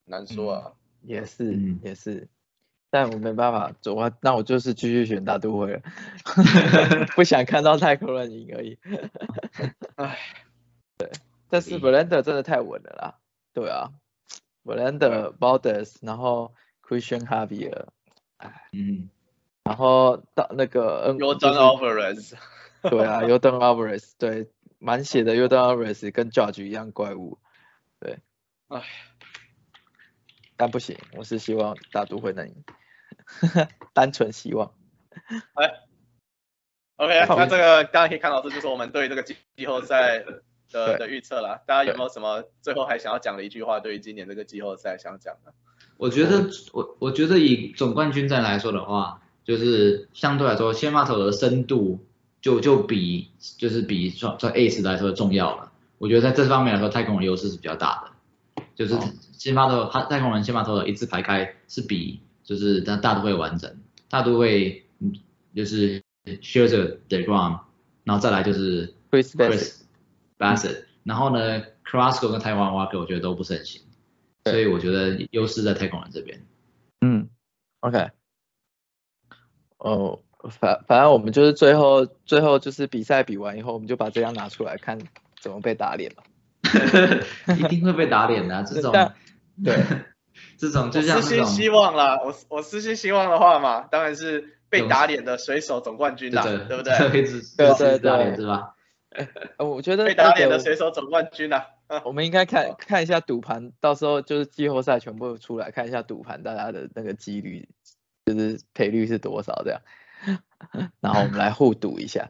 [0.06, 0.74] 难说啊。
[1.02, 1.80] 也是嗯。
[1.84, 2.28] 也是，
[2.90, 5.82] 但我没办法，我那我就是继续选大都会了，
[7.16, 8.78] 不想看到太空人赢而已。
[9.96, 10.18] 唉，
[11.50, 13.16] 但是 Blender 真的太稳了啦，
[13.54, 13.92] 对啊
[14.64, 17.86] ，Blender、Balders，然后 Christian Javier，
[18.72, 19.10] 嗯，
[19.64, 22.34] 然后到那个 N，Jordan Alvarez，
[22.82, 24.50] 对啊 u d a n Alvarez，对，
[24.86, 27.40] 满血的 u d a n Alvarez 跟 Judge 一样怪物，
[28.00, 28.20] 对，
[28.68, 28.84] 唉，
[30.56, 32.64] 但不行，我是希望大都会能赢，
[33.94, 34.72] 单纯希望。
[36.98, 41.64] OK，那这个大家可以看到，这就是我们对这个季季后赛的对的预测了。
[41.66, 45.52] 大家有没有什么最后还想要讲的一句话，对于今年这个季后赛想要讲的？
[45.98, 52.06] 我觉得我我觉得以总冠军战来说的话，就是相对来说，先发投手的深度
[52.46, 55.72] 就就比就是比在在 A 时来说重要了。
[55.98, 58.04] 我觉得在这方面来说，太空人优势是比较大
[58.56, 58.96] 的，就是
[59.32, 63.76] 先发投他太空人先发投手一字排开是比就是大大都会完整，
[64.12, 64.86] 大都会
[65.56, 67.62] 就是 the ground，
[68.04, 69.82] 然后再来就是 Chris
[70.38, 73.82] Bassett，然后呢 Carrasco 跟 Taiwan Walker 我觉得都不是很行，
[74.44, 76.46] 所以我觉得优势在太空人这边。
[77.02, 77.28] 嗯
[77.80, 78.12] ，OK，
[79.80, 80.20] 哦，
[80.50, 85.00] 反反正我们就是最后最后就是比赛比完以后，我们就把这张拿出来看
[85.40, 86.24] 怎么被打脸了。
[87.58, 88.92] 一定会被打脸的， 这种
[89.64, 89.78] 对，
[90.58, 96.98] 这种就像私心希望啦，我我私心希望的话嘛，当然是被打脸的水手总冠军啦，对不对？
[96.98, 97.22] 对
[97.78, 98.74] 对对，是吧？
[99.58, 101.68] 呃，我觉得被打脸的水手总冠军啊，
[102.04, 107.70] 我们应该看看一下赌盘，到时候就是季后赛全部出来看一下赌盘，大家的那个几率
[108.26, 109.80] 就是赔率是多少这样，
[111.02, 112.30] 然后我们来互赌一下。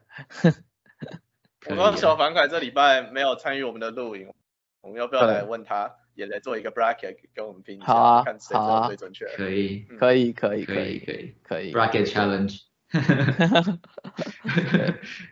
[1.69, 4.31] 我刚小凡凯这礼拜没有参与我们的录影，
[4.81, 9.25] 我们要不要来问他，也来做一个 bracket 跟我们拼一下，看谁做最准确？
[9.35, 11.73] 可以，可以，可以，可以，可以，可以。
[11.73, 12.61] bracket challenge。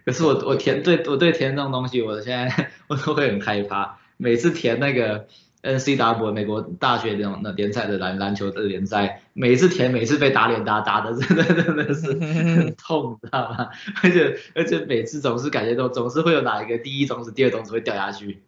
[0.05, 5.27] 可是我我填对我对填这种东西，我现在我都会很害怕，每次填那个。
[5.63, 13.69] N C W 美国大学那种那联赛的篮篮球的联赛，每次填每次被打脸打打 的，真的真的是 很痛，知道吗？
[14.03, 18.43] 而且而且每次总是感觉都总是会有哪一个第一种子、第二种子会掉下去。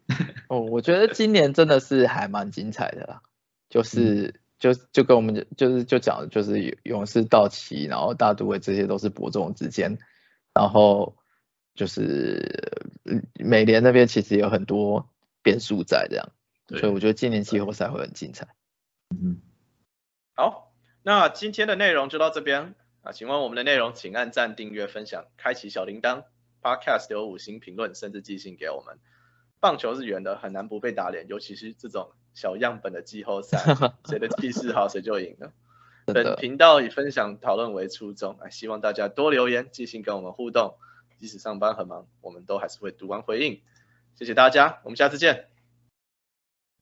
[0.49, 3.21] 哦，我觉得今年真的是还蛮精彩的啦，
[3.69, 9.97] 就是就就跟我们就是就讲就是勇士、道奇，然后大都会这些都是伯仲之间，
[10.53, 11.15] 然后
[11.75, 12.73] 就是
[13.39, 15.07] 美联那边其实有很多
[15.41, 16.27] 变数在这样。
[16.67, 18.47] 所以我觉得今年季后赛会很精彩。
[19.11, 19.41] 嗯，
[20.33, 23.11] 好，那今天的内容就到这边啊。
[23.11, 26.23] 喜欢我们的内容，请按赞、订阅、分享、开启小铃铛。
[26.61, 28.97] Podcast 留五星评论，甚至寄信给我们。
[29.59, 33.59] 棒球是圆的，很难不被打脸，尤其是这种小样本的季后赛，
[34.09, 35.53] 谁的气势好谁就赢了。
[36.07, 40.75] 本频道以分享讨论为初衷，啊，希望大家多留言、寄信跟我们互动。
[41.19, 43.61] 即使上班很忙，我们都还是会读完回应。
[44.15, 45.54] 谢谢大家，我们下次见。